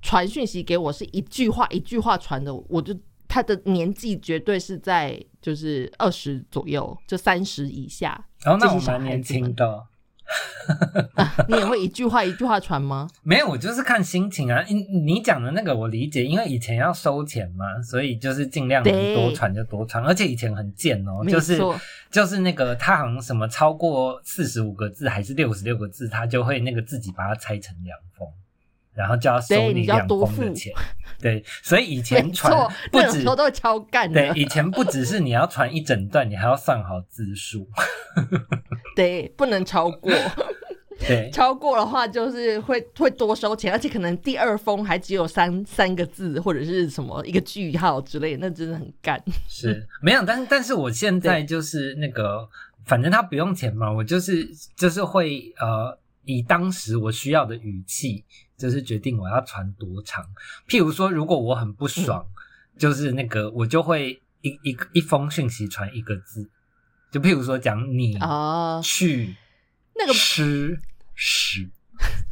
[0.00, 2.96] 传讯息给我是一句话一句话传的，我就
[3.28, 8.24] 他的年纪绝对是在就是二十左右，就三十以下。
[8.42, 9.86] 然后那我蛮年轻的。
[11.48, 13.08] 你也会一句话一句话传吗？
[13.22, 14.64] 没有，我就是看心情啊。
[14.66, 20.02] 你你讲的那个我理解，因为以前要收钱嘛，所以就是尽量能多传就多传。
[20.02, 21.60] 而且以前很贱哦，就是
[22.10, 28.26] 就是那个他好像什么超过四十五个字还是六十六个字，他就会那个自己把它拆成两封。
[28.94, 30.72] 然后就要收你两封的钱，
[31.24, 32.52] 对，所以以前传
[32.92, 37.66] 不止都超干的，对，以前不只是你要传一整段，你还要算好字数，
[38.94, 40.12] 对，不能超过，
[41.00, 49.18] 对，超过的话就是会会多收钱，而且可能第二封还只有三三个字或者是什么一个句号之类，那真的很干。
[49.48, 52.46] 是没有，但但是我现在就是那个，
[52.84, 58.22] 反正他不用钱嘛，我就是就是会呃，以当时我需要的语气。
[58.56, 60.24] 就是决定我要传多长。
[60.68, 62.24] 譬如说，如果我很不爽，
[62.78, 66.48] 就是那个我就会一一一封讯息传一个字。
[67.10, 68.18] 就譬如说讲你
[68.82, 69.36] 去
[69.96, 70.78] 那个吃
[71.14, 71.68] 屎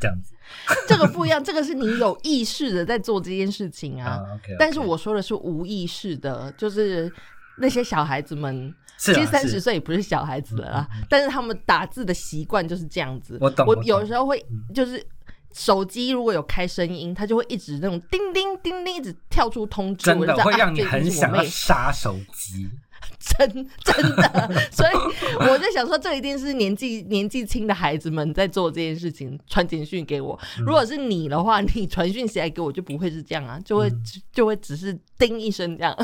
[0.00, 0.34] 这样子，
[0.88, 1.42] 这个不一样。
[1.42, 4.20] 这个是你有意识的在做这件事情啊。
[4.58, 7.12] 但是我说的是无意识的，就是
[7.58, 10.88] 那些小孩子们，其实三十岁也不是小孩子了啦。
[11.08, 13.38] 但是他们打字的习惯就是这样子。
[13.40, 13.66] 我懂。
[13.66, 15.04] 我有时候会就是。
[15.52, 22.70] 手机如果有开声音，它就会一直那种叮叮叮叮，一直跳出通知，真的会让你很想要杀手机，
[23.20, 24.50] 真真的。
[24.72, 24.94] 所以
[25.40, 30.38] 我就想说，这一定是年纪年纪轻的孩子们在做这件事情，传简讯给我。
[30.58, 33.92] 如果是你的话，你传讯息来给我，就不会是这样啊，就会
[34.32, 35.94] 就会只是叮一声这样。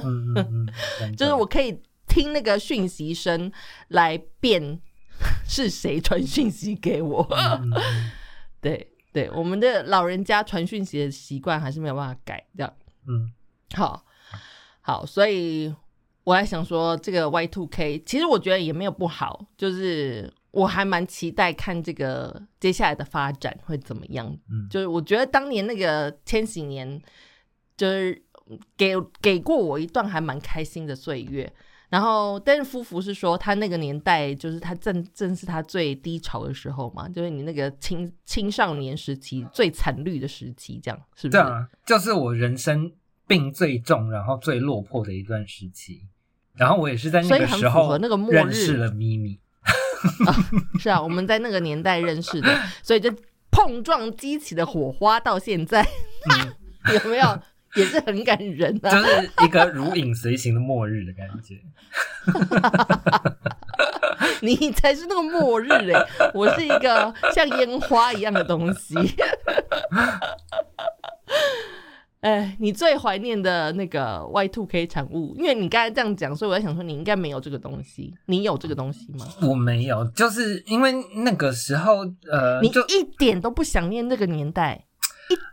[1.17, 3.51] 就是我可以听那个讯息声
[3.89, 4.79] 来辨
[5.49, 7.27] 是谁传讯息给我。
[8.61, 8.93] 对。
[9.13, 12.73] 对我们的老人家传讯息的习惯还是没有办法改，这样，
[13.07, 13.33] 嗯，
[13.75, 14.05] 好，
[14.81, 15.75] 好，所以
[16.25, 24.27] 我还想说，这个 Y Two K 其实我觉得也没有不好，就是我还蛮期待看这个接下来的发展会怎么样。
[24.51, 27.01] 嗯，就是我觉得当年那个千禧年，
[27.77, 28.23] 就是
[28.77, 31.51] 给给过我一段还蛮开心的岁月。
[31.91, 41.41] 然后，但是夫妇是说，他那个年代就是他正正是他最低潮的时候嘛，就是你那个青青少年时期最惨绿的时期，这样是不是？
[41.41, 42.93] 对啊，就是我人生
[43.27, 46.03] 病最重，然后最落魄的一段时期。
[46.55, 49.41] 然后我也是在那个时候那个末日认识了咪咪。
[50.79, 53.11] 是啊，我们在那个年代认识的，所以就
[53.51, 55.87] 碰撞激起的火花，到现在
[56.93, 57.41] 有没有？
[57.79, 61.61] 也是很感人啊，就是一个如影随形的末日的感觉。
[64.41, 65.95] 你才是那个末日嘞，
[66.35, 68.95] 我是一个像烟花一样的东西。
[72.21, 78.13] 哎，你最怀念的那个 Y Two K 产物，因为你刚才这样讲，所以我在想说，你应该没有这个东西。
[78.27, 79.25] 你有这个东西吗？
[79.41, 81.99] 我没有，就是因为那个时候，
[82.29, 84.88] 呃，你就一点都不想念那个年代。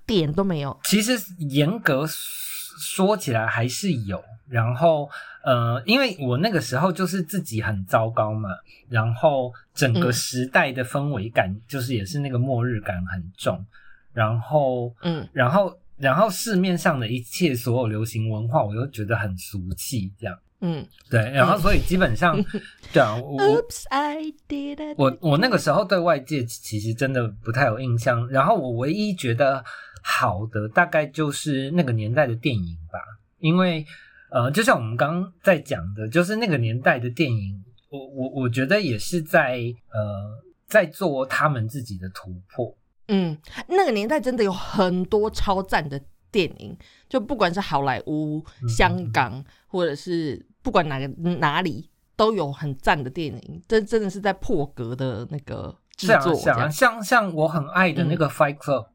[0.05, 0.79] 一点都没有。
[0.83, 4.23] 其实严格说起来还是有。
[4.47, 5.09] 然后，
[5.43, 8.49] 呃，因为我那个时候就是自己很糟糕嘛，
[8.87, 13.65] 然后整个时代的氛围感就是也是那个末日感很重。
[14.13, 22.41] 然后，嗯，然后然后市面上的一切所有流行文化，我又觉得很俗气，这样嗯对，然后所以基本上，
[22.93, 24.95] 对啊，我我，Oops, I did it。
[24.97, 29.63] 我我那个时候对外界其实真的不太有印象，然后我唯一觉得
[30.01, 32.99] 好的大概就是那个年代的电影吧，
[33.39, 33.85] 因为
[34.31, 39.59] 呃，就像我们刚刚在讲的，就是那个年代的电影，我我我觉得也是在
[39.91, 42.75] 呃在做他们自己的突破，
[43.07, 43.37] 嗯，
[43.67, 46.01] 那个年代真的有很多超赞的
[46.35, 46.77] 电影，
[47.07, 53.61] 就不管是好莱坞、嗯香港，或者是不管哪个哪里，都有很赞的电影。
[53.65, 56.71] 这真的是在破格的那个制作，是啊，这样。
[56.71, 58.87] 像像我很爱的那个 Fight Club，、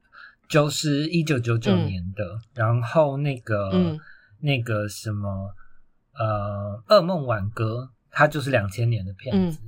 [0.51, 1.87] 就是一九九九嗯。
[1.87, 3.99] 年的，然后那个、嗯。
[4.43, 5.55] 那个什么
[6.15, 9.61] 呃，噩梦挽歌，它就是两千年的片子，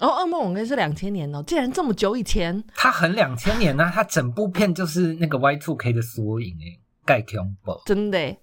[0.00, 2.64] 哦，《噩梦》我应该是两千年哦，竟然这么久以前。
[2.74, 7.80] 它很两千年啊，它整部片就是那个 Y Two K 的缩影诶，盖恐怖。
[7.86, 8.18] 真的。
[8.18, 8.38] 欸，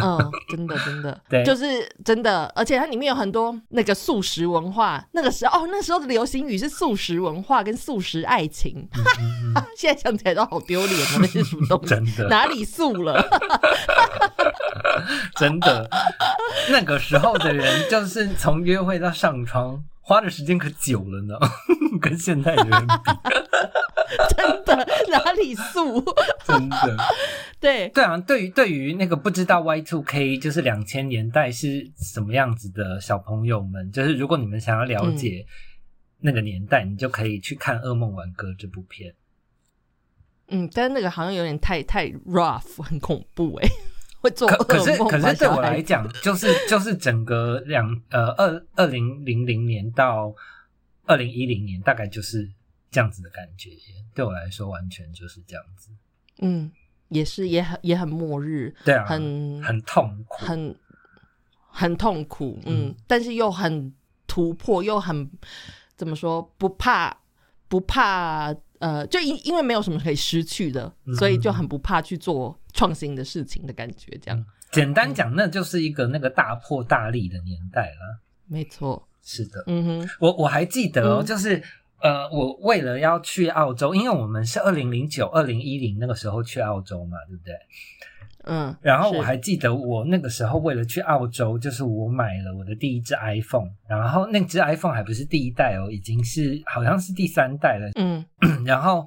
[0.00, 1.44] 嗯，真的真的， 对。
[1.44, 1.66] 就是
[2.04, 5.04] 真的，而且它里面有很多那个素食文化。
[5.10, 8.88] 那个时候，哦，那时候的流行语是素食文化跟素食爱情，
[9.76, 12.28] 现在想起来都好丢脸哦，那些什么东西， 真的。
[12.28, 13.20] 哪里素了？
[15.36, 15.90] 真的，
[16.70, 21.38] 那个时候的人就是从约会到上床花的时间可久了呢，
[22.00, 23.12] 跟现在的人比，
[24.64, 26.02] 真的哪里素？
[26.46, 26.96] 真的。
[27.60, 35.44] 对，对啊，对于对于那个不知道 Y Two K 就是两千年代是什么样子的小朋友们，就是如果你们想要了解
[36.20, 39.14] 那个年代，你就可以去看《噩梦挽歌》这部片。
[40.48, 43.68] 嗯，但是那个好像有点太太 rough，很恐怖哎，
[44.20, 50.34] 会做可可是可是对我来讲，就是就是整个两呃二二零零零年到
[51.06, 52.48] 二零一零年，大概就是
[52.90, 53.70] 这样子的感觉。
[54.14, 55.90] 对我来说，完全就是这样子。
[56.40, 56.70] 嗯，
[57.08, 60.44] 也是也很也很末日，对啊，很很痛苦。
[60.44, 60.76] 很
[61.70, 63.94] 很痛苦，嗯，嗯但是又很
[64.26, 65.30] 突破，又很
[65.96, 67.16] 怎么说不怕
[67.68, 78.20] 不怕，呃，就因因为没有什么可以失去的，嗯所以就很不怕去做创新的事情的感觉，这样、嗯简单讲，那就是一个那个大破大立的年代了。
[78.46, 79.64] 没错，是的。
[79.66, 81.62] 嗯哼，我我还记得哦，嗯就是
[82.02, 87.54] 呃，我为了要去澳洲，因为我们是二零零九、二零一零那个时候去澳洲嘛，对不对？
[88.48, 97.90] 嗯，然后我还记得我那个时候为了去澳洲，就是我买了我的第一只 iPhone，然后那只 iPhone 还不是第一代哦，已经是好像是第三代了。
[97.96, 98.24] 嗯
[98.64, 99.04] 然后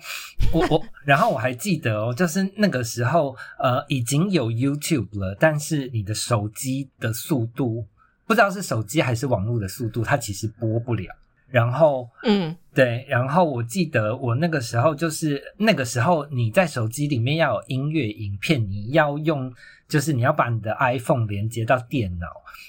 [0.53, 7.85] 我我 然后我还记得哦，就是那个时候呃已经有 YouTube 了，但是你的手机的速度
[8.27, 11.05] 不知道是手机还是网络的速度，它其实播不了。
[11.51, 19.53] 然后嗯对，然后我记得我那个时候就是那个时候你在手机里面要有音乐、影片，你要用
[19.87, 22.27] 就是你要把你的 iPhone 连接到电脑，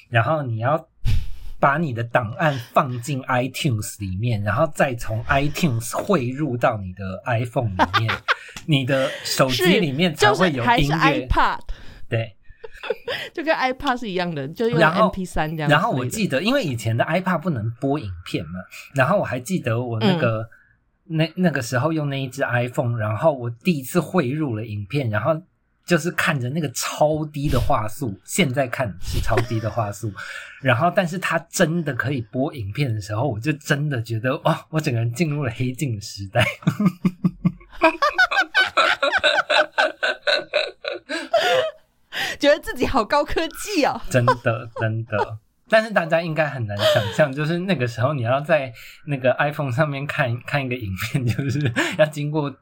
[0.08, 0.88] 然后你要
[1.60, 8.12] 把你的档案放进 iTunes 里面，然后再从 iTunes 汇入到你的 iPhone 里面，
[8.66, 11.26] 你的手机里面才会有音乐。
[12.08, 12.34] 对，
[13.32, 15.70] 就跟 iPad 是一样的，就用 MP 三这样。
[15.70, 18.60] 然后我记得，因为以前的 iPad 不能播影片嘛，
[18.94, 20.48] 然后我还记得我那个、
[21.04, 25.40] 那那个时候用那一只 iPhone，然后我第一次汇入了影片，然后
[25.84, 30.12] 就是看着那个超低的画素，现在看是超低的画素，
[30.60, 36.44] 然后但是它真的可以播影片的时候，我就真的觉得哇，我整个人进入了黑镜的时代。
[42.38, 44.00] 觉得自己好高科技哦。
[44.10, 45.38] 真的真的。
[45.68, 48.72] 但是大家应该很难想象，就是那个时候你要在
[49.06, 52.54] 那个 iPhone 上面看看一个影片， 就是要经过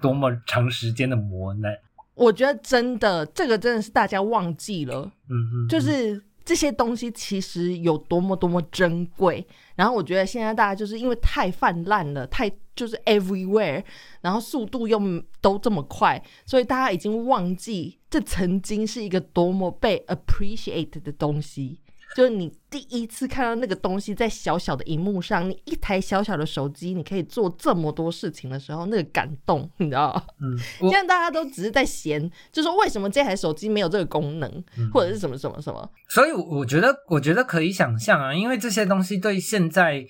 [0.00, 1.78] 多么长时间的磨难。
[2.14, 9.46] 我觉得真的，这个真的是大家忘记了，嗯嗯，就是这些东西其实有多么多么珍贵。
[9.74, 13.84] 然后我觉得现在大家就是因为太泛滥了，太就是 everywhere，
[14.22, 14.98] 然后速度又
[15.42, 21.80] 都这么快，所以大家已经忘记这曾经是一个多么被 appreciate 的东西。
[22.14, 30.26] 就是你第一次看到那个东西在小小的荧幕上，你一台小小的手机，你可以做这么多事情的时候，那个感动，你知道？
[30.40, 35.90] 嗯，现在大家都只是在闲，就说为什么这台手机没有这个功能，嗯或者是什么什么什么。
[36.08, 40.06] 所以我觉得，我觉得可以想象啊，因为这些东西对现在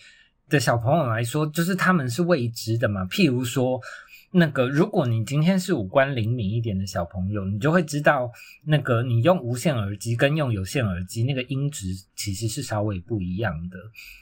[0.48, 3.04] 的小朋友来说，就是他们是未知的嘛。
[3.06, 3.80] 譬如说，
[4.38, 8.30] 那个如果你今天是五官灵敏一点的小朋友，你就会知道，
[8.64, 13.78] 那个你用无线耳机跟用有线耳机那个音质其实是稍微不一样的。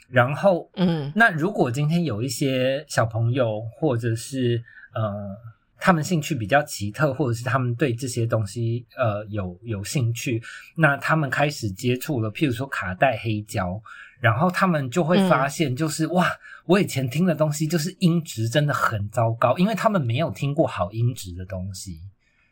[0.07, 4.63] 然后，嗯那如果今天有一些小朋友或者是
[4.93, 5.35] 呃
[5.77, 10.41] 他们兴趣比较奇特，或者是他们对这些东西呃有有兴趣，
[10.77, 13.81] 那他们开始接触了，譬如说卡带黑胶，
[14.25, 16.25] 然后他们就会发现，就是、哇，
[16.65, 21.99] 我以前听的东西就是音质真的很糟糕，因为他们没有听过好音质的东西。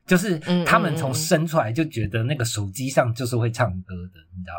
[0.06, 4.54] 就是嗯他们从生出来就觉得那个手机上就是会唱歌的，你知道？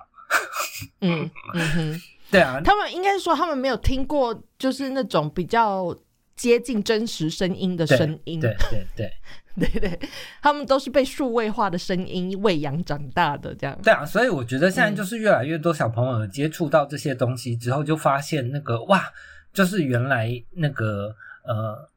[1.03, 2.03] 嗯嗯哼，
[2.33, 5.97] 对啊，他们应该说他们没有听过，就是那种比较
[6.37, 9.13] 接近真实声音的声音，对对对。
[9.57, 9.97] 对 对，
[10.43, 13.79] 他们都是被数位化的声音喂养长大的，这样。
[13.85, 14.97] 对啊，所以我觉得现在嗯。
[14.97, 19.13] 就是越来越多小朋友接触到这些东西之后，就发现那个哇，
[19.53, 21.15] 就是原来那个
[21.45, 21.89] 呃，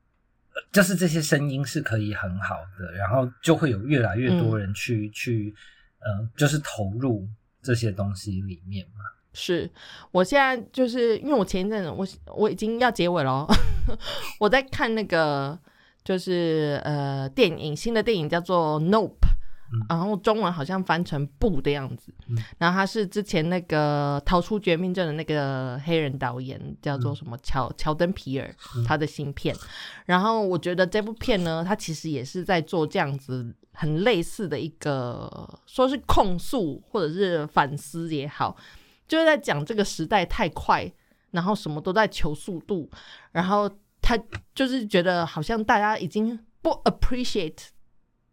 [0.71, 5.51] 就是这些声音是可以很好的，然后就会有越来越多人去、去
[5.97, 7.27] 呃，就是投入
[7.63, 9.03] 这些东西里面嘛。
[9.39, 9.69] 是
[10.11, 13.47] 我现在就是因为我前一阵子我我已经要结尾了哦，
[14.39, 15.57] 我在看那个
[16.03, 19.09] 就是呃电影新的电影叫做《Nope》。
[19.69, 29.53] 嗯然后中文好像翻成“不”的样子，嗯然后他是之前那个逃出绝命镇的那个黑人导演，叫做什么乔乔登皮尔，嗯他的新片。
[30.05, 35.29] 然后我觉得这部片呢，他其实也是在做这样子很类似的一个，
[35.65, 38.55] 说是控诉或者是反思也好，
[39.07, 40.91] 就是在讲这个时代太快，
[41.31, 42.89] 然后什么都在求速度，
[43.31, 43.69] 然后
[44.01, 44.17] 他
[44.53, 47.57] 就是觉得好像大家已经不 appreciate，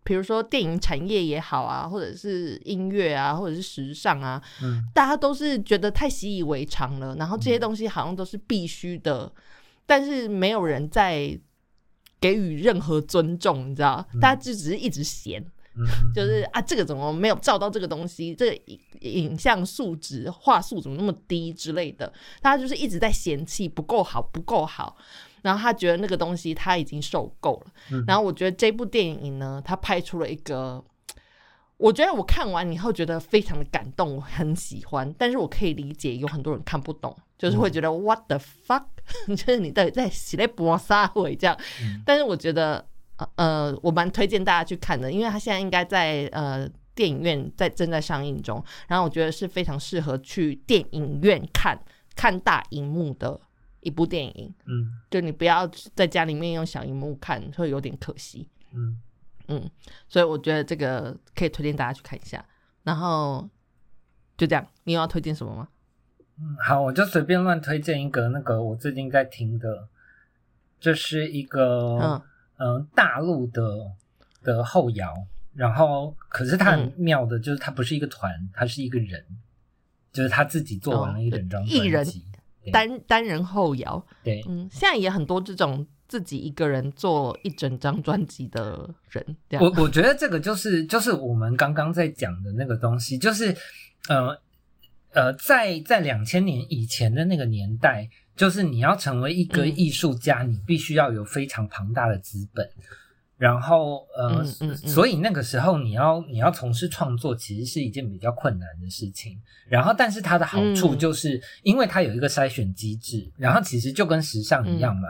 [0.03, 4.85] 比如说电影产业也好啊，或者是音乐啊，或者是时尚啊，嗯。
[4.93, 9.33] 大家都是觉得太习以为常了，然后这些东西好像都是必须的，
[9.87, 11.39] 但是没有人在
[12.21, 14.07] 给予任何尊重，你知道？
[14.21, 15.45] 大家就只是一直嫌，
[15.77, 18.35] 嗯，就是啊，这个怎么没有照到这个东西？
[18.35, 22.13] 这个影影像素质、画素怎么那么低之类的？
[22.41, 24.97] 他就是一直在嫌弃不够好，不够好。
[25.43, 27.73] 然后他觉得那个东西他已经受够了。
[27.91, 30.83] 嗯然后我觉得这部电影呢，他拍出了一个，
[31.77, 35.15] 我觉得我看完以后觉得非常的感动，我很喜欢。
[35.19, 38.85] 但是我可以理解有很多人看不懂，就是会觉得 what the fuck，
[39.29, 41.55] 就是你到底在洗在播撒会这样。
[42.07, 42.83] 但是我觉得
[43.17, 51.79] 呃呃，我蛮推荐大家去看的，因为他现在应该在呃电影院在正在上映中，然后我觉得是非常适合去电影院看
[52.17, 53.41] 看大荧幕的
[53.81, 54.53] 一部电影。
[54.67, 58.49] 嗯就你不要在家里面用小荧幕看，会有点可惜。
[58.73, 59.01] 嗯
[59.49, 59.71] 嗯，
[60.09, 62.45] 所以我觉得这个可以推荐大家去看一下。
[62.83, 63.49] 然后
[64.37, 65.69] 就这样，你有要推荐什么吗？
[66.41, 69.89] 嗯，好，我就随便乱推荐一个那个我最近在听的，
[70.81, 72.23] 这是一个嗯
[72.57, 73.63] 嗯、大陆的
[74.43, 75.13] 的后摇，
[75.55, 79.25] 然后可是他很嗯妙的，就是他不是一个团，他是一个人，
[80.13, 82.27] 就是他自己做完了一整张哦艺人专辑，
[82.63, 82.71] 对。
[82.73, 89.65] 单单人后摇，对，嗯，现在也很多这种自己一个人做一整张专辑的人，这样。
[89.65, 93.55] 我我觉得这个就是就是我们刚刚在讲的那个东西，就是
[94.09, 94.39] 呃
[95.13, 99.77] 呃，在在两千年以前的那个年代，就是你要成为一个嗯。
[99.77, 102.69] 艺术家，你必须要有非常庞大的资本。
[103.37, 104.77] 然后呃，嗯嗯嗯。
[104.89, 109.37] 所以那个时候你要你要从事创作，其实是一件比较困难的事情。
[109.69, 110.99] 然后，但是它的好处嗯。
[110.99, 115.09] 就是，因为它有一个筛选机制，然后其实就跟时尚一样嘛，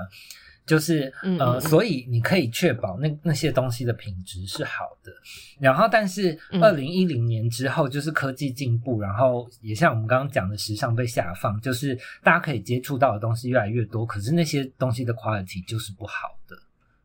[0.67, 5.13] 就是呃，嗯所以你可以确保那那些东西的品质是好的。
[5.61, 16.57] 然后，但是嗯二零一零年之后，就是科技进步，然后也像我们刚刚讲的，时尚被下放，就是大家可以接触到的东西越来越多，可是那些东西的 quality 就是不好的，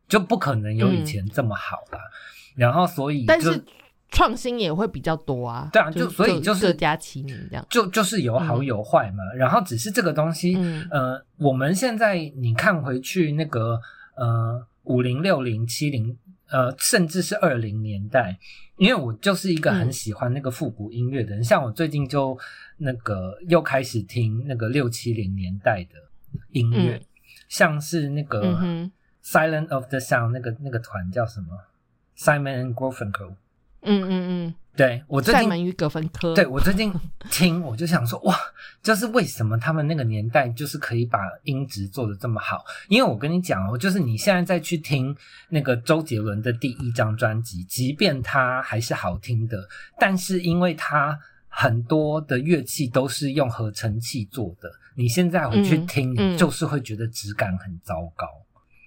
[0.07, 1.99] 就不可能有以前这么好啦。
[2.55, 3.63] 然后，所以但就是
[4.11, 5.69] 创新也会比较多啊。
[5.71, 7.65] 对啊就就所以就是各家齐名这样。
[7.69, 9.23] 就就是有好有坏嘛。
[9.35, 13.79] 然后只是这个东西，嗯呃，我们现在你看回去那个
[14.15, 16.17] 呃五零六零七零
[16.49, 18.37] 呃，甚至是二零年代，
[18.77, 22.35] 因为我就是一个很嗯喜欢那个复古音乐的人，像我最近就
[22.77, 25.95] 那个又开始听那个六七零年代的
[26.51, 27.05] 音乐，嗯
[27.47, 28.57] 像是那个
[29.23, 31.47] Silent of the Sound 那个那个团叫什么
[32.17, 33.35] Simon and Garfunkel。
[33.81, 34.11] 嗯嗯
[34.47, 36.33] 嗯对我嗯，最近塞门与葛芬科。
[36.33, 36.93] 对我最近
[37.29, 38.33] 听，我就想说，哇，
[38.81, 42.63] 就是为什么他们那个年代就是可以把音质做的这么好？
[42.87, 45.13] 因为我跟你讲哦，就是你现在再去听
[45.49, 49.67] 那个周杰伦的第一张专辑，即便它还是好听的，
[49.99, 51.19] 但是因为它
[51.49, 58.27] 很多的乐器都是用合成器做的，你现在回去嗯听，嗯你就是会觉得质感很糟糕。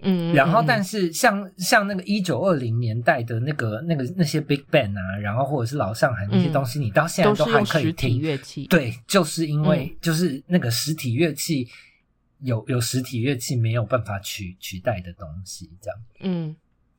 [0.03, 8.19] 嗯，嗯，然后，嗯但是像像那个一九二零年代的那个那个那些 Big Band 啊，然后或者是老上海那些东西，你到现在嗯都还可以听。
[8.19, 11.69] 乐器。，对，就是因嗯为就是那个实体乐器
[12.41, 15.99] 有有实体乐器没有办法取取代的东西，这样。
[16.21, 16.57] 嗯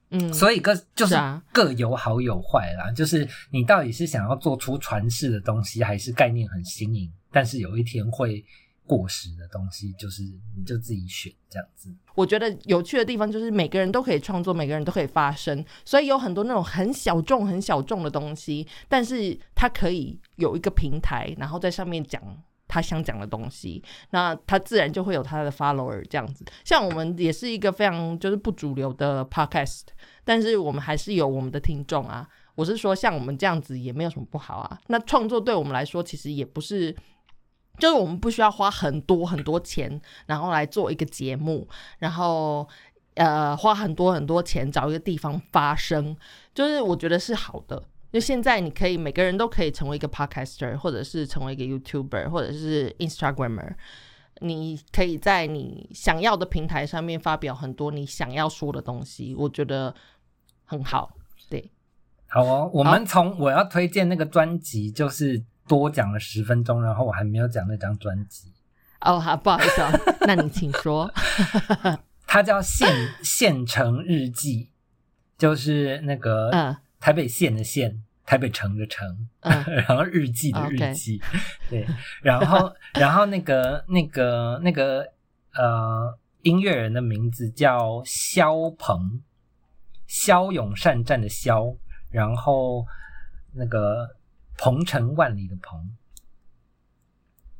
[0.09, 1.15] 嗯，所以各就是
[1.51, 2.91] 各有好有坏啦。
[2.91, 8.45] 就是你到底是想要做出传世的东西，还是概念很新颖，但是有一天会
[8.85, 10.21] 过时的东西，就是
[10.55, 11.89] 你就自己选这样子。
[12.15, 22.21] 我觉得有趣的地方就是每个人都可以创作，每个人都可以发声，所以有很多那种很小众、很小众的东西，但是他可以有一个平台，然后在上面讲
[22.67, 23.81] 他想讲的东西，
[24.11, 26.45] 那他自然就会有他的 follower 这样子。
[26.63, 29.83] 像我们也是一个非常就是不主流的 podcast，
[30.23, 32.27] 但是我们还是有我们的听众啊。
[32.55, 34.79] 我是说，像我们这样子也没有什么不好啊。
[34.87, 36.95] 那创作对我们来说，其实也不是。
[37.79, 41.67] 就是我们不需要花很多很多钱，然后来做一个节目，
[41.99, 42.67] 然后
[43.15, 46.15] 呃花很多很多钱找一个地方发声，
[46.53, 47.83] 就是我觉得是好的。
[48.11, 53.73] 就现在你可以每个人都可以成为一个 podcaster，或者是成为一个 YouTuber，或者是 Instagrammer。
[54.39, 59.95] 你可以在你想要的平台上面发表很多你想要说的东西，我觉得
[60.65, 61.15] 很好。
[61.49, 61.71] 对，
[62.27, 68.51] 好哦，我们从我要推荐那个专辑，就是多讲了十分钟，然后我还没有讲那张专辑，
[69.01, 69.89] 哦，好，不好意思哦，
[70.27, 71.11] 那你请说。
[72.27, 72.89] 它叫县
[73.21, 74.69] 县城日记，
[75.37, 76.75] 就是那个嗯。
[76.99, 79.63] 台北县的县，台北城的城，嗯。
[79.87, 81.21] 然后日记的日记，
[81.69, 81.85] 对，
[82.21, 85.05] 然后然后那个那个那个
[85.53, 89.21] 呃音乐人的名字叫萧鹏，
[90.07, 91.75] 骁勇善战的骁，
[92.09, 92.85] 然后
[93.51, 94.09] 那个
[94.57, 95.95] 鹏程万里的鹏，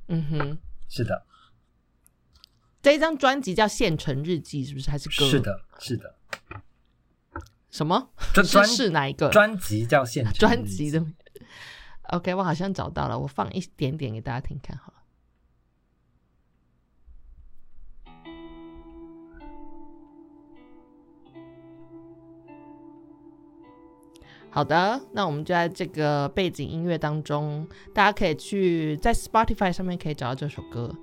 [0.08, 1.26] 嗯哼，是的，
[2.82, 4.89] 这一张专辑叫《县城日记》，是不是？
[4.89, 5.26] 还是歌？
[5.26, 5.39] 是。
[5.39, 6.16] 的，是的，
[7.70, 8.10] 什么？
[8.20, 9.30] 是专专是哪一个？
[9.30, 11.06] 专辑叫县城 专辑的。
[12.10, 15.03] OK，我好像找到了，我放一点点给大家听看好了。
[24.56, 30.95] 好的，那我们就在这个背景音乐当中，大家可以去在 Spotify 上面可以找到这首歌，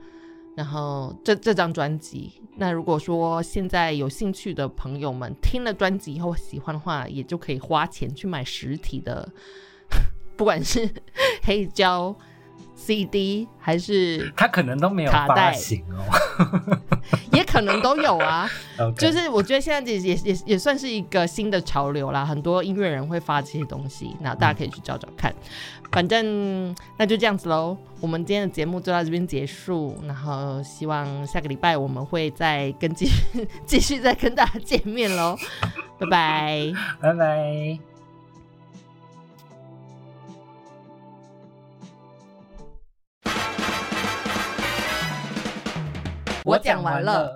[0.57, 2.40] 然后这这张专辑。
[2.59, 9.28] 那如果说现在有兴趣的朋友们听了专辑以后喜欢的话，也就可以花钱去买实体的，
[10.38, 10.88] 不管是
[11.42, 12.16] 黑胶、
[12.80, 16.78] CD 还是他可能都没有发卡带行哦。
[17.32, 18.50] 也可能都有啊。
[18.96, 25.32] 就是我觉得现在也也也也算是一个新的潮流啦，很多音乐人会发这些东西，那大家可以去找找看。
[25.92, 35.36] 反正那就这样子喽，我们今天的节目就到这边结束，然后希望下个礼拜我们会再跟继续 继续再跟大家见面喽，
[35.98, 36.72] 拜拜。
[37.00, 37.89] 拜拜。
[46.45, 47.28] 我讲完了。